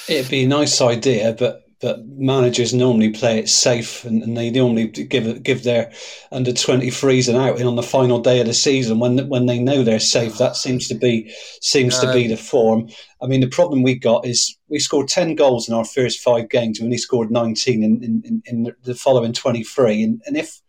[0.08, 4.50] It'd be a nice idea, but but managers normally play it safe, and, and they
[4.50, 5.92] normally give give their
[6.32, 9.58] under twenty threes an outing on the final day of the season when when they
[9.58, 10.38] know they're safe.
[10.38, 12.88] That seems to be seems to be the form.
[13.22, 16.50] I mean, the problem we got is we scored ten goals in our first five
[16.50, 16.80] games.
[16.80, 20.60] We only scored nineteen in in, in the following twenty three, and, and if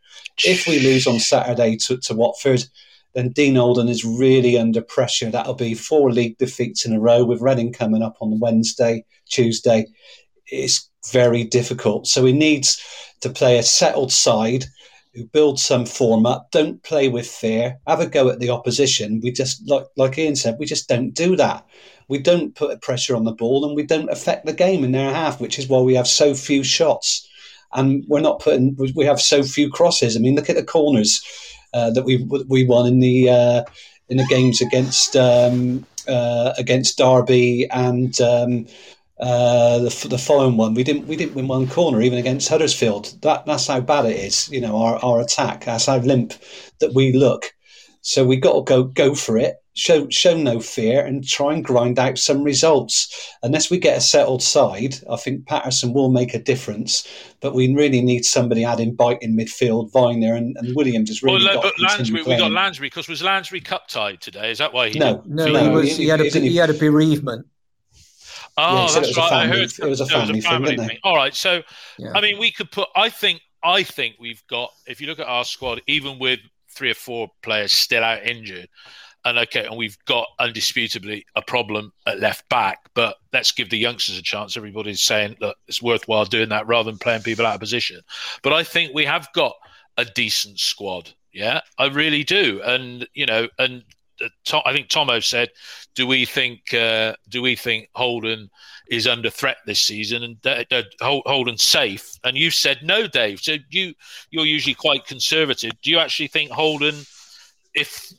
[0.46, 2.64] if we lose on Saturday to, to Watford
[3.14, 5.30] then Dean Holden is really under pressure.
[5.30, 9.88] That'll be four league defeats in a row with Reading coming up on Wednesday, Tuesday.
[10.48, 12.08] It's very difficult.
[12.08, 12.82] So he needs
[13.22, 14.66] to play a settled side
[15.14, 19.20] who build some form up, don't play with fear, have a go at the opposition.
[19.24, 21.66] We just, like, like Ian said, we just don't do that.
[22.08, 25.12] We don't put pressure on the ball and we don't affect the game in their
[25.14, 27.28] half, which is why we have so few shots.
[27.74, 30.15] And we're not putting, we have so few crosses.
[30.15, 31.22] I mean, look at the corners
[31.74, 32.17] uh, that we
[32.47, 33.63] we won in the uh,
[34.09, 38.65] in the games against um, uh, against Derby and um,
[39.20, 40.74] uh, the, the following one.
[40.74, 43.22] We didn't we didn't win one corner even against Huddersfield.
[43.22, 44.49] That that's how bad it is.
[44.49, 45.65] You know our, our attack.
[45.65, 46.34] That's how limp
[46.80, 47.53] that we look.
[48.01, 51.63] So we got to go go for it show show no fear and try and
[51.63, 53.36] grind out some results.
[53.43, 57.07] Unless we get a settled side, I think Paterson will make a difference.
[57.39, 59.91] But we really need somebody adding bite in midfield.
[59.91, 61.63] Vyner and, and Williams has really well, got.
[61.63, 64.51] But Lansbury, we got Lansbury because was Lansbury cup tied today?
[64.51, 64.99] Is that why he?
[64.99, 67.47] No, no, no, he, was, he, he, had a, he had a bereavement.
[68.57, 69.30] Oh, yeah, that's right.
[69.30, 70.88] Family, I heard it was a family, was a family thing.
[70.88, 70.97] thing.
[71.03, 71.63] All right, so
[71.97, 72.11] yeah.
[72.13, 72.89] I mean, we could put.
[72.95, 73.41] I think.
[73.63, 74.71] I think we've got.
[74.88, 78.69] If you look at our squad, even with three or four players still out injured,
[79.26, 83.78] and okay, and we've got undisputably a problem at left back, but let's give the
[83.78, 84.55] youngsters a chance.
[84.55, 87.99] Everybody's saying that it's worthwhile doing that rather than playing people out of position.
[88.43, 89.55] But I think we have got
[89.97, 91.11] a decent squad.
[91.34, 92.61] Yeah, I really do.
[92.63, 93.84] And you know, and
[94.22, 95.49] uh, I think Tomo said,
[95.95, 96.74] "Do we think?
[96.74, 98.49] Uh, do we think Holden
[98.89, 103.41] is under threat this season and uh, Holden safe?" And you said no, Dave.
[103.41, 103.93] So you
[104.32, 105.72] you're usually quite conservative.
[105.82, 106.95] Do you actually think Holden,
[107.74, 108.13] if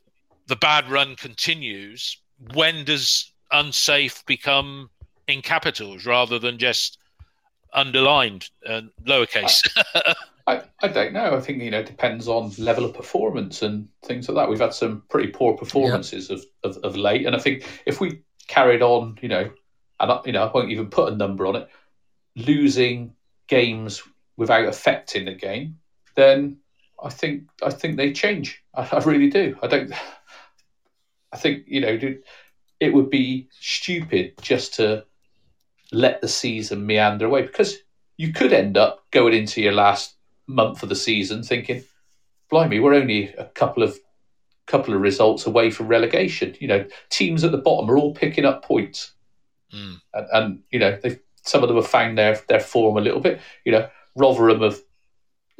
[0.50, 2.18] the bad run continues,
[2.54, 4.90] when does unsafe become
[5.28, 6.98] in capitals rather than just
[7.72, 9.62] underlined and lowercase?
[10.48, 11.36] I, I don't know.
[11.36, 14.50] I think you know it depends on level of performance and things like that.
[14.50, 16.36] We've had some pretty poor performances yeah.
[16.36, 19.48] of, of, of late, and I think if we carried on, you know,
[20.00, 21.68] and I, you know, I won't even put a number on it,
[22.34, 23.14] losing
[23.46, 24.02] games
[24.36, 25.78] without affecting the game,
[26.16, 26.56] then
[27.00, 28.64] I think I think they change.
[28.74, 29.56] I, I really do.
[29.62, 29.92] I don't.
[31.32, 31.98] I think you know
[32.80, 35.04] it would be stupid just to
[35.92, 37.78] let the season meander away because
[38.16, 40.14] you could end up going into your last
[40.46, 41.82] month of the season thinking,
[42.50, 43.98] "Blimey, we're only a couple of
[44.66, 48.44] couple of results away from relegation." You know, teams at the bottom are all picking
[48.44, 49.12] up points,
[49.72, 50.00] mm.
[50.14, 50.98] and, and, you know
[51.42, 53.40] some of them have found their their form a little bit.
[53.64, 54.80] You know, Rotherham have.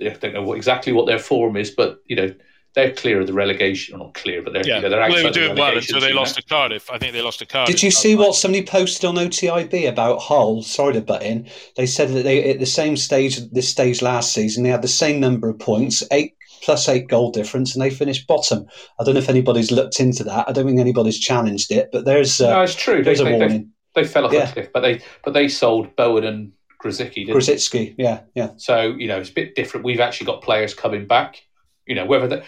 [0.03, 2.35] I don't know what, exactly what their form is, but you know
[2.75, 3.99] they're clear of the relegation.
[3.99, 4.77] Well, not clear, but they're, yeah.
[4.77, 6.91] you know, they're well, they were doing well until they lost to Cardiff.
[6.91, 7.75] I think they lost to Cardiff.
[7.75, 10.63] Did you see what somebody posted on OTIB about Hull?
[10.63, 11.49] Sorry to butt in.
[11.77, 14.89] They said that they at the same stage this stage last season they had the
[14.89, 18.67] same number of points, eight plus eight goal difference, and they finished bottom.
[18.99, 20.49] I don't know if anybody's looked into that.
[20.49, 23.03] I don't think anybody's challenged it, but there's uh, no, it's true.
[23.03, 23.73] There's they, a warning.
[23.95, 24.49] They, they fell off yeah.
[24.49, 26.53] a cliff, but they but they sold Bowen and
[26.83, 27.29] Grosicki.
[27.29, 28.51] Grosicki, yeah, yeah.
[28.57, 29.85] So you know it's a bit different.
[29.85, 31.43] We've actually got players coming back.
[31.87, 32.45] You know whether that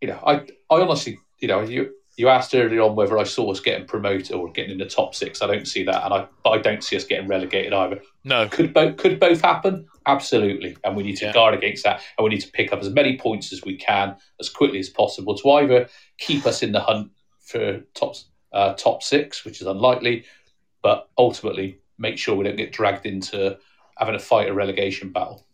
[0.00, 0.34] you know, I
[0.70, 4.32] I honestly, you know, you you asked earlier on whether I saw us getting promoted
[4.32, 5.42] or getting in the top six.
[5.42, 8.00] I don't see that, and I but I don't see us getting relegated either.
[8.24, 9.86] No, could both could both happen.
[10.06, 10.76] Absolutely.
[10.84, 11.32] And we need to Yeah.
[11.32, 12.00] guard against that.
[12.16, 14.88] And we need to pick up as many points as we can as quickly as
[14.88, 15.88] possible to either
[16.18, 18.14] keep us in the hunt for top,
[18.52, 20.24] uh, top six, which is unlikely,
[20.82, 23.58] but ultimately make sure we don't get dragged into
[23.98, 25.45] having to fight a relegation battle.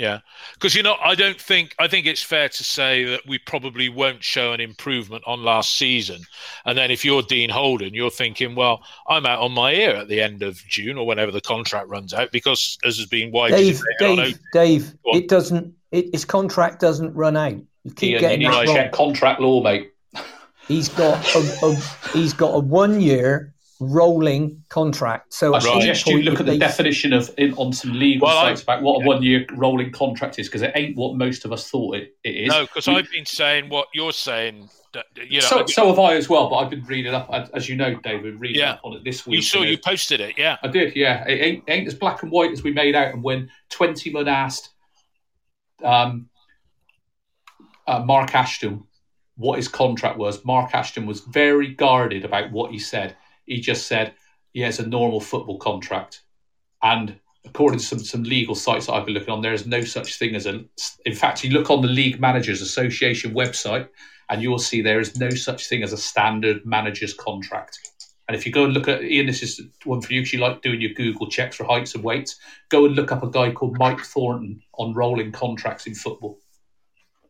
[0.00, 0.20] Yeah,
[0.54, 3.90] because you know, I don't think I think it's fair to say that we probably
[3.90, 6.22] won't show an improvement on last season.
[6.64, 10.08] And then if you're Dean Holden, you're thinking, well, I'm out on my ear at
[10.08, 13.58] the end of June or whenever the contract runs out, because as has been widely
[13.58, 15.74] Dave, stated, I know- Dave, Dave, it doesn't.
[15.92, 17.60] It, his contract doesn't run out.
[17.84, 18.90] You keep Ian, getting need to that wrong.
[18.92, 19.92] contract law, mate.
[20.66, 21.76] He's got a, a
[22.14, 25.32] he's got a one year rolling contract.
[25.32, 27.92] So I at any suggest you look at the they- definition of in, on some
[27.98, 29.04] legal Well, I- sites about what yeah.
[29.04, 32.28] a one-year rolling contract is, because it ain't what most of us thought it, it
[32.44, 32.48] is.
[32.48, 34.68] no, because I've been saying what you're saying.
[34.92, 37.68] that- You know, so, so have I as well, but I've been reading up, as
[37.68, 38.72] you know, David, reading Yeah.
[38.72, 39.36] up on it this week.
[39.36, 40.56] you saw and you it- posted it, yeah.
[40.64, 41.24] I did, yeah.
[41.28, 43.14] It ain't, ain't as black and white as we made out.
[43.14, 44.70] And when Twentyman asked
[45.84, 46.28] um,
[47.86, 48.84] uh, Mark Ashton
[49.36, 53.16] what his contract was, Mark Ashton was very guarded about what he said.
[53.50, 54.14] He just said,
[54.54, 56.22] "Yeah, it's a normal football contract,"
[56.82, 59.82] and according to some, some legal sites that I've been looking on, there is no
[59.82, 60.64] such thing as a.
[61.04, 63.88] In fact, you look on the League Managers Association website,
[64.28, 67.76] and you will see there is no such thing as a standard manager's contract.
[68.28, 70.38] And if you go and look at Ian, this is one for you because you
[70.38, 72.36] like doing your Google checks for heights and weights.
[72.68, 76.38] Go and look up a guy called Mike Thornton on rolling contracts in football.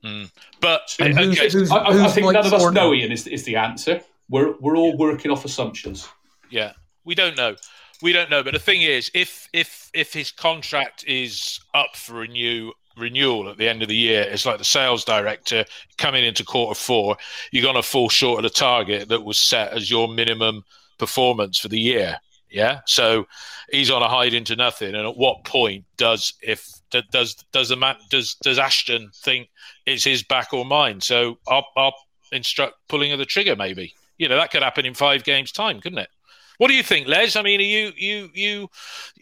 [0.04, 0.24] Hmm.
[0.60, 2.74] But And who's- okay, who's- I, I, I think Mike none of us Thornton?
[2.74, 4.02] know Ian is, is the answer.
[4.31, 6.09] We're we're all working off assumptions.
[6.51, 6.72] Yeah,
[7.05, 7.57] we don't know.
[8.03, 8.43] We don't know.
[8.43, 13.57] But the thing is, if if if his contract is up for renew renewal at
[13.57, 15.64] the end of the year, it's like the sales director
[15.99, 17.16] coming into quarter four,
[17.51, 20.62] you're going to fall short of the target that was set as your minimum
[20.99, 22.18] performance for the year.
[22.51, 23.26] Yeah, so
[23.70, 24.95] he's on a hide into nothing.
[24.95, 29.49] And at what point does if does does the man does does Ashton think
[29.87, 31.01] it's his back or mine?
[31.01, 31.95] So I'll, I'll
[32.33, 33.55] instruct pulling of the trigger.
[33.55, 36.10] Maybe you know that could happen in five games' time, couldn't it?
[36.58, 37.36] What do you think, Les?
[37.36, 38.68] I mean, you you you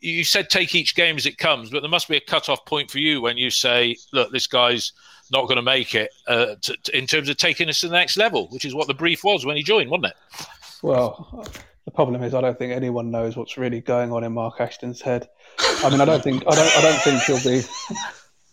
[0.03, 2.91] you said take each game as it comes, but there must be a cut-off point
[2.91, 4.93] for you when you say, look, this guy's
[5.31, 6.57] not going to make it uh,
[6.93, 9.47] in terms of taking us to the next level, which is what the brief was
[9.47, 10.47] when he joined, wasn't it?
[10.83, 11.47] Well,
[11.85, 15.01] the problem is I don't think anyone knows what's really going on in Mark Ashton's
[15.01, 15.29] head.
[15.61, 17.65] I mean, I don't think I don't I don't think he'll be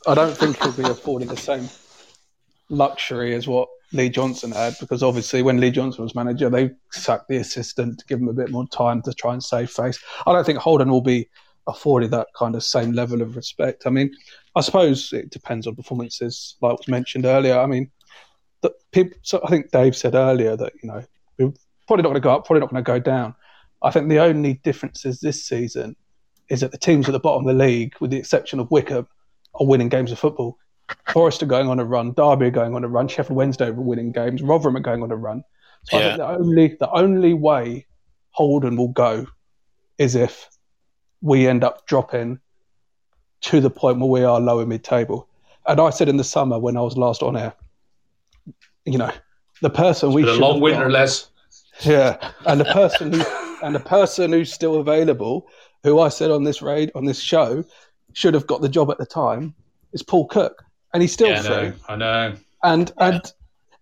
[0.05, 1.67] I don't think he'll be afforded the same
[2.69, 7.29] luxury as what Lee Johnson had because obviously when Lee Johnson was manager, they sacked
[7.29, 9.99] the assistant to give him a bit more time to try and save face.
[10.25, 11.29] I don't think Holden will be
[11.67, 13.83] afforded that kind of same level of respect.
[13.85, 14.11] I mean,
[14.55, 17.57] I suppose it depends on performances, like was mentioned earlier.
[17.57, 17.89] I mean,
[18.61, 19.17] the people.
[19.21, 21.03] So I think Dave said earlier that you know
[21.37, 21.53] we're
[21.87, 23.35] probably not going to go up, probably not going to go down.
[23.83, 25.95] I think the only differences this season
[26.49, 29.07] is that the teams at the bottom of the league, with the exception of Wycombe,
[29.55, 30.57] are winning games of football.
[31.09, 33.73] Forest are going on a run, Derby are going on a run, Sheffield Wednesday are
[33.73, 35.43] winning games, Rotherham are going on a run.
[35.85, 37.85] So I think the only the only way
[38.31, 39.27] Holden will go
[39.97, 40.49] is if
[41.21, 42.39] we end up dropping
[43.41, 45.27] to the point where we are lower mid table.
[45.67, 47.53] And I said in the summer when I was last on air,
[48.85, 49.11] you know,
[49.61, 51.29] the person we Been a should long have winter, got- Les.
[51.81, 53.23] yeah, and the person who
[53.63, 55.47] and the person who's still available,
[55.83, 57.63] who I said on this raid on this show,
[58.13, 59.53] should have got the job at the time,
[59.93, 60.63] is Paul Cook,
[60.95, 61.73] and he's still Yeah, I know.
[61.89, 62.35] I know.
[62.63, 63.33] And and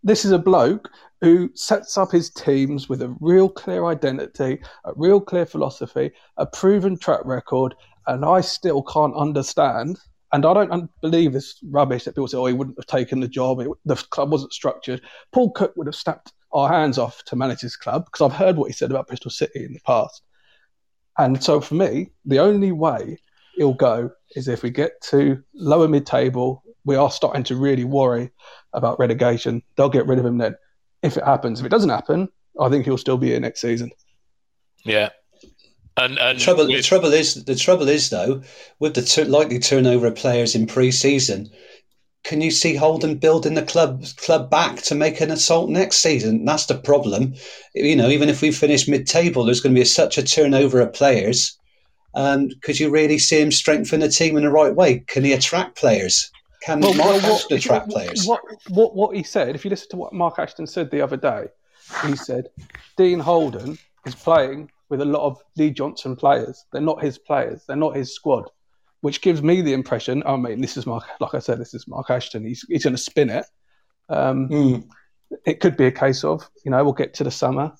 [0.03, 0.89] this is a bloke
[1.21, 6.47] who sets up his teams with a real clear identity, a real clear philosophy, a
[6.47, 7.75] proven track record,
[8.07, 9.99] and I still can't understand.
[10.31, 13.27] And I don't believe this rubbish that people say, "Oh, he wouldn't have taken the
[13.27, 13.59] job.
[13.59, 14.99] It, the club wasn't structured."
[15.31, 18.57] Paul Cook would have snapped our hands off to manage his club because I've heard
[18.57, 20.23] what he said about Bristol City in the past.
[21.19, 23.19] And so for me, the only way
[23.55, 27.83] he'll go is if we get to lower mid table, we are starting to really
[27.83, 28.31] worry
[28.73, 29.61] about relegation.
[29.75, 30.55] They'll get rid of him then.
[31.01, 32.29] If it happens, if it doesn't happen,
[32.59, 33.91] I think he'll still be here next season.
[34.85, 35.09] Yeah.
[35.97, 38.41] And and The trouble, the trouble is, the trouble is though,
[38.79, 41.49] with the tur likely turnover of players in pre-season,
[42.23, 46.45] can you see Holden building the club club back to make an assault next season?
[46.45, 47.35] That's the problem.
[47.75, 50.93] You know, even if we finish mid-table, there's going to be such a turnover of
[50.93, 51.57] players.
[52.15, 54.99] And could you really see him strengthen the team in the right way?
[54.99, 56.31] Can he attract players?
[56.65, 58.25] Can Mark Ashton if- attract players?
[58.25, 61.17] What, what, what he said, if you listen to what Mark Ashton said the other
[61.17, 61.45] day,
[62.05, 62.47] he said
[62.97, 66.63] Dean Holden is playing with a lot of Lee Johnson players.
[66.71, 67.63] They're not his players.
[67.67, 68.49] They're not his squad,
[69.01, 70.23] which gives me the impression.
[70.25, 71.03] I mean, this is Mark.
[71.19, 72.45] Like I said, this is Mark Ashton.
[72.45, 73.45] He's he's going to spin it.
[74.09, 74.87] Um, Mm.
[75.45, 77.73] it could be a case of you know we'll get to the summer.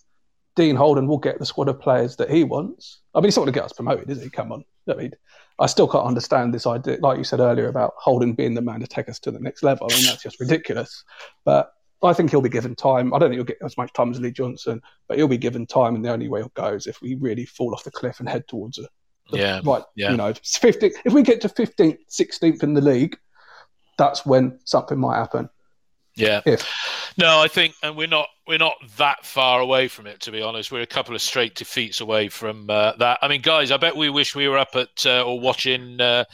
[0.56, 3.02] Dean Holden will get the squad of players that he wants.
[3.16, 4.30] I mean, he's not going to get us promoted, is he?
[4.30, 5.12] Come on, I mean,
[5.60, 8.80] I still can't understand this idea, like you said earlier, about Holden being the man
[8.80, 9.88] to take us to the next level.
[9.92, 11.04] I mean, that's just ridiculous.
[11.46, 13.14] But I think he'll be given time.
[13.14, 15.66] I don't think he'll get as much time as Lee Johnson, but he'll be given
[15.66, 18.20] time, and the only way he'll go is if we really fall off the cliff
[18.20, 18.90] and head towards it.
[19.32, 19.84] Yeah, right.
[19.96, 20.12] Yeah.
[20.12, 23.18] You know, 15, if we get to 15th, 16th in the league,
[23.98, 25.50] that's when something might happen.
[26.16, 26.42] Yeah.
[26.46, 26.68] If.
[27.18, 30.20] No, I think, and we're not we're not that far away from it.
[30.22, 33.20] To be honest, we're a couple of straight defeats away from uh, that.
[33.22, 36.26] I mean, guys, I bet we wish we were up at uh, or watching uh,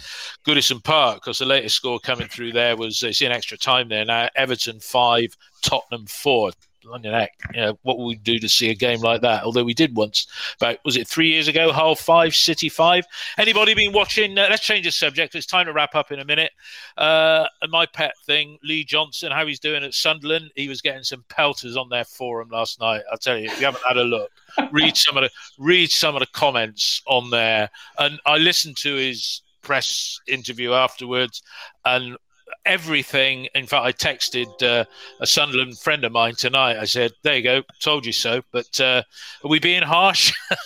[0.46, 4.06] Goodison Park because the latest score coming through there was it's in extra time there
[4.06, 4.30] now.
[4.36, 6.52] Everton five, Tottenham four.
[6.90, 9.44] London heck, you know, what would we do to see a game like that?
[9.44, 10.28] Although we did once,
[10.58, 11.72] about was it three years ago?
[11.72, 13.06] Hull five, City five.
[13.38, 14.38] Anybody been watching?
[14.38, 15.36] Uh, let's change the subject.
[15.36, 16.52] It's time to wrap up in a minute.
[16.98, 20.52] Uh, and my pet thing, Lee Johnson, how he's doing at Sunderland.
[20.56, 23.02] He was getting some pelters on their forum last night.
[23.12, 24.32] I'll tell you, if you haven't had a look,
[24.72, 27.70] read some of the read some of the comments on there.
[27.98, 31.42] And I listened to his press interview afterwards,
[31.86, 32.18] and
[32.66, 33.48] everything.
[33.56, 34.86] In fact, I texted uh,
[35.20, 36.78] a Sunderland friend of mine tonight.
[36.78, 39.04] I said, "There you go, told you so." But uh,
[39.44, 40.34] are we being harsh?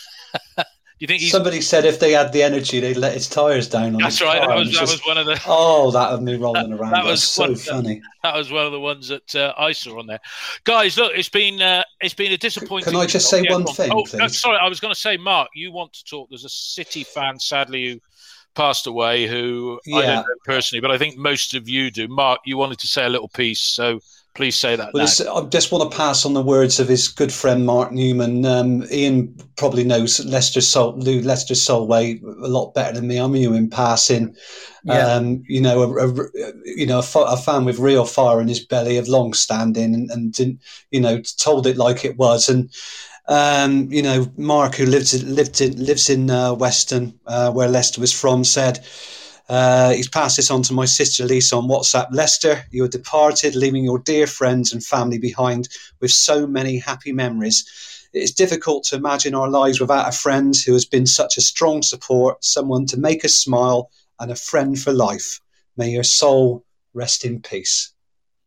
[0.99, 3.95] Do you think somebody said if they had the energy, they'd let his tires down?
[3.95, 4.39] On that's right.
[4.39, 4.93] That was, that just...
[4.93, 5.41] was one of the.
[5.45, 6.91] Oh, that had me rolling around.
[6.91, 8.01] That, that was so funny.
[8.23, 10.21] That was one of the ones that uh, I saw on there.
[10.63, 12.93] Guys, look, it's been uh, it's been a disappointing.
[12.93, 13.91] Can I just say yeah, one thing?
[13.91, 14.05] Oh?
[14.13, 16.29] No, sorry, I was going to say, Mark, you want to talk?
[16.29, 17.99] There's a City fan, sadly, who
[18.55, 19.97] passed away who yeah.
[19.97, 22.07] I don't know personally, but I think most of you do.
[22.07, 23.99] Mark, you wanted to say a little piece, so
[24.35, 24.93] please say that.
[24.93, 28.45] Well, I just want to pass on the words of his good friend Mark Newman.
[28.45, 33.19] Um, Ian probably knows Lester Sol- Lou Lester Solway a lot better than me.
[33.19, 34.35] I knew him passing.
[34.85, 35.07] Yeah.
[35.07, 36.29] Um, you know, a, a
[36.65, 40.11] you know, a, a, fan with real fire in his belly of long standing, and,
[40.11, 40.59] and didn't,
[40.91, 42.69] you know, told it like it was, and
[43.27, 48.01] um, you know, Mark, who lives lived in, lives in uh, Weston, uh, where Lester
[48.01, 48.85] was from, said
[49.49, 52.07] uh, he's passed this on to my sister Lisa on WhatsApp.
[52.11, 55.69] Lester, you are departed, leaving your dear friends and family behind
[55.99, 58.09] with so many happy memories.
[58.13, 61.81] It's difficult to imagine our lives without a friend who has been such a strong
[61.81, 65.39] support, someone to make us smile, and a friend for life.
[65.77, 66.63] May your soul
[66.93, 67.92] rest in peace.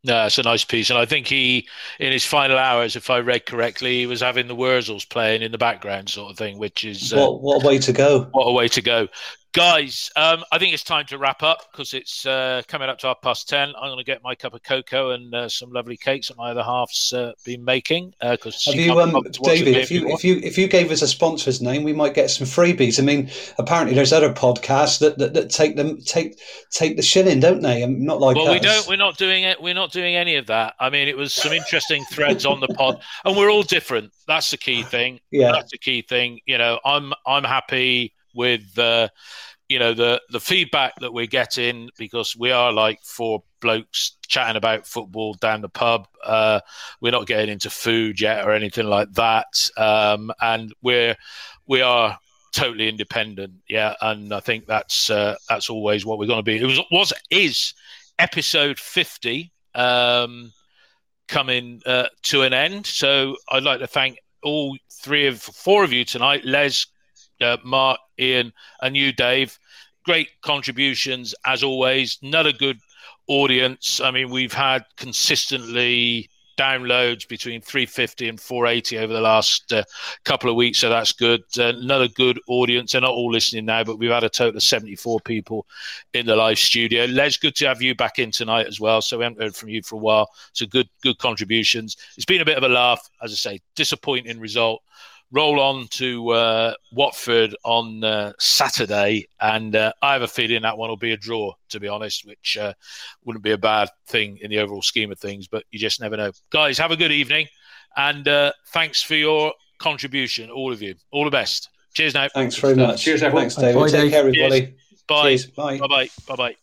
[0.07, 1.67] No, it's a nice piece, and I think he,
[1.99, 5.51] in his final hours, if I read correctly, he was having the Wurzels playing in
[5.51, 8.23] the background, sort of thing, which is uh, what, what a way to go!
[8.31, 9.09] What a way to go!
[9.57, 13.07] Guys, um, I think it's time to wrap up because it's uh, coming up to
[13.07, 13.69] half past ten.
[13.69, 16.51] I'm going to get my cup of cocoa and uh, some lovely cakes that my
[16.51, 18.13] other half's uh, been making.
[18.21, 19.75] Because have you, um, David?
[19.75, 22.45] If you if you if you gave us a sponsor's name, we might get some
[22.45, 22.99] freebies.
[22.99, 26.39] I mean, apparently there's other podcasts that, that, that take them take
[26.69, 27.81] take the shilling, don't they?
[27.81, 28.53] And not like well, us.
[28.53, 28.87] we don't.
[28.87, 29.59] We're not doing it.
[29.59, 30.75] We're not doing any of that.
[30.79, 34.11] I mean, it was some interesting threads on the pod, and we're all different.
[34.27, 35.19] That's the key thing.
[35.31, 36.41] Yeah, that's the key thing.
[36.45, 38.77] You know, I'm I'm happy with.
[38.79, 39.09] Uh,
[39.69, 44.55] you know the the feedback that we're getting because we are like four blokes chatting
[44.55, 46.07] about football down the pub.
[46.23, 46.61] Uh,
[47.01, 51.15] we're not getting into food yet or anything like that, um, and we're
[51.67, 52.17] we are
[52.53, 53.53] totally independent.
[53.67, 56.57] Yeah, and I think that's uh, that's always what we're going to be.
[56.57, 57.73] It was was is
[58.19, 60.53] episode fifty um,
[61.27, 62.85] coming uh, to an end.
[62.85, 66.87] So I'd like to thank all three of four of you tonight, Les,
[67.41, 69.57] uh, Mark, Ian, and you, Dave.
[70.05, 72.17] Great contributions as always.
[72.21, 72.79] Another good
[73.27, 73.99] audience.
[73.99, 79.83] I mean, we've had consistently downloads between 350 and 480 over the last uh,
[80.25, 81.43] couple of weeks, so that's good.
[81.57, 82.91] Uh, another good audience.
[82.91, 85.65] They're not all listening now, but we've had a total of 74 people
[86.13, 87.05] in the live studio.
[87.05, 89.01] Les, good to have you back in tonight as well.
[89.01, 90.29] So we haven't heard from you for a while.
[90.53, 91.95] So good, good contributions.
[92.17, 93.61] It's been a bit of a laugh, as I say.
[93.75, 94.81] Disappointing result
[95.31, 100.77] roll on to uh, Watford on uh, Saturday, and uh, I have a feeling that
[100.77, 102.73] one will be a draw, to be honest, which uh,
[103.25, 106.15] wouldn't be a bad thing in the overall scheme of things, but you just never
[106.17, 106.31] know.
[106.49, 107.47] Guys, have a good evening,
[107.97, 110.95] and uh, thanks for your contribution, all of you.
[111.11, 111.69] All the best.
[111.93, 112.27] Cheers now.
[112.33, 113.03] Thanks very much.
[113.03, 113.49] Cheers, everyone.
[113.49, 113.79] Thanks, David.
[113.79, 114.11] Bye, Take Dave.
[114.11, 114.61] care, everybody.
[114.61, 115.03] Cheers.
[115.07, 115.29] Bye.
[115.29, 115.45] Cheers.
[115.47, 115.77] Bye.
[115.79, 116.55] Bye-bye.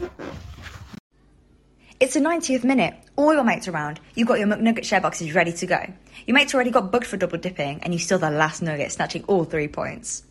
[0.00, 0.45] Bye-bye.
[1.98, 2.94] It's the 90th minute.
[3.16, 4.00] All your mates around.
[4.14, 5.78] You've got your McNugget share boxes ready to go.
[6.26, 9.24] Your mates already got booked for double dipping, and you still the last nugget, snatching
[9.24, 10.22] all three points.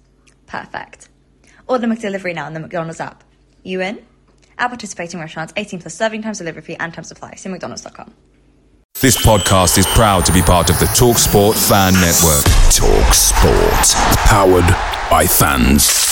[0.45, 1.09] Perfect.
[1.67, 3.23] Order the McDelivery now on the McDonald's app.
[3.63, 4.05] You in?
[4.59, 7.33] At participating restaurants, 18 plus serving times, delivery fee, and time supply.
[7.33, 8.13] See McDonald's.com.
[9.01, 12.45] This podcast is proud to be part of the TalkSport Fan Network.
[12.69, 13.95] TalkSport,
[14.27, 16.04] powered by fans.